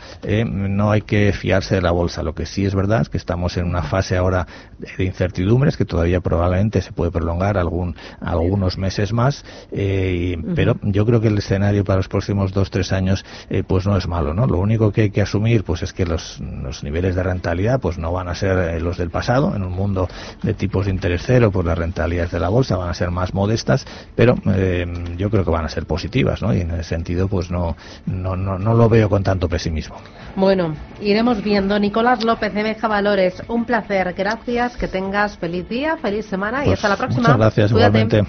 no 0.48 0.92
hay 0.92 1.02
que 1.02 1.32
fiarse 1.34 1.76
de 1.76 1.82
la 1.82 1.92
bolsa. 1.92 2.24
Lo 2.24 2.34
que 2.34 2.46
sí 2.46 2.66
es 2.66 2.76
verdad 2.76 3.02
es 3.02 3.10
que 3.10 3.18
estamos 3.18 3.58
en 3.58 3.66
una 3.66 3.84
fase 3.84 4.18
ahora 4.18 4.48
de 4.78 5.04
incertidumbres 5.04 5.78
que 5.78 5.86
todavía 5.86 6.22
probablemente 6.22 6.82
se 6.82 6.92
puede 6.92 7.12
prolongar 7.12 7.58
algún, 7.58 7.96
algunos 8.40 8.78
meses 8.78 9.14
más, 9.14 9.44
eh, 9.72 10.36
y- 10.38 10.54
pero 10.56 10.76
yo 10.82 11.06
creo 11.06 11.22
que 11.22 11.28
el 11.28 11.38
escenario 11.38 11.84
para 11.84 11.98
los 11.98 12.08
próximos 12.08 12.52
dos, 12.54 12.70
tres 12.72 12.92
años 12.92 13.24
eh, 13.50 13.64
pues 13.66 13.86
no 13.86 13.98
es 13.98 14.08
malo, 14.08 14.34
¿no? 14.34 14.46
Lo 14.48 14.58
único 14.60 14.92
que 14.92 15.02
hay 15.04 15.10
que 15.12 15.22
asumir 15.22 15.64
pues 15.64 15.82
es 15.84 15.94
que 15.94 16.06
los, 16.06 16.40
los 16.40 16.84
niveles 16.84 17.16
de 17.16 17.24
rentabilidad 17.24 17.80
pues 17.80 17.98
no 17.98 18.12
van 18.12 18.28
a 18.28 18.36
ser 18.36 18.58
eh, 18.58 18.80
los 18.80 18.98
del 18.98 19.10
pasado, 19.10 19.56
en 19.56 19.64
un 19.64 19.74
mundo 19.74 20.08
de 20.44 20.54
tipos 20.54 20.86
de 20.86 20.92
interés 20.92 21.24
cero, 21.26 21.52
pues 21.52 21.66
las 21.66 21.78
rentabilidades 21.78 22.32
de 22.32 22.40
la 22.40 22.50
bolsa 22.50 22.78
van 22.78 22.90
a 22.90 22.94
ser 22.94 23.12
más 23.12 23.34
modestas, 23.34 23.86
pero 24.16 24.36
eh, 24.54 24.86
yo 25.18 25.30
creo 25.30 25.44
que 25.46 25.52
van 25.52 25.66
a 25.66 25.70
ser 25.70 25.86
positivas, 25.86 26.42
¿no? 26.42 26.54
Y 26.54 26.62
en 26.62 26.72
ese 26.72 26.84
sentido 26.84 27.28
pues 27.28 27.52
no, 27.52 27.76
no, 28.06 28.36
no, 28.36 28.58
no 28.58 28.74
lo 28.74 28.90
veo 28.90 29.10
con 29.10 29.24
tanto 29.24 29.48
pesimismo. 29.50 29.96
Bueno, 30.36 30.76
iremos 31.02 31.44
viendo. 31.44 31.80
Nicolás 31.80 32.24
López 32.24 32.54
de 32.54 32.64
Beja 32.64 32.88
Valores, 32.88 33.42
un 33.48 33.66
placer. 33.66 34.14
Gracias, 34.18 34.78
que 34.78 34.88
tengas 34.88 35.38
feliz 35.38 35.68
día, 35.68 35.98
feliz 35.98 36.26
semana 36.26 36.62
y 36.64 36.68
Pues, 36.68 36.78
hasta 36.80 36.90
la 36.90 36.98
próxima. 36.98 37.22
muchas 37.22 37.38
gracias, 37.38 37.72
Cuídate. 37.72 38.00
igualmente. 38.00 38.29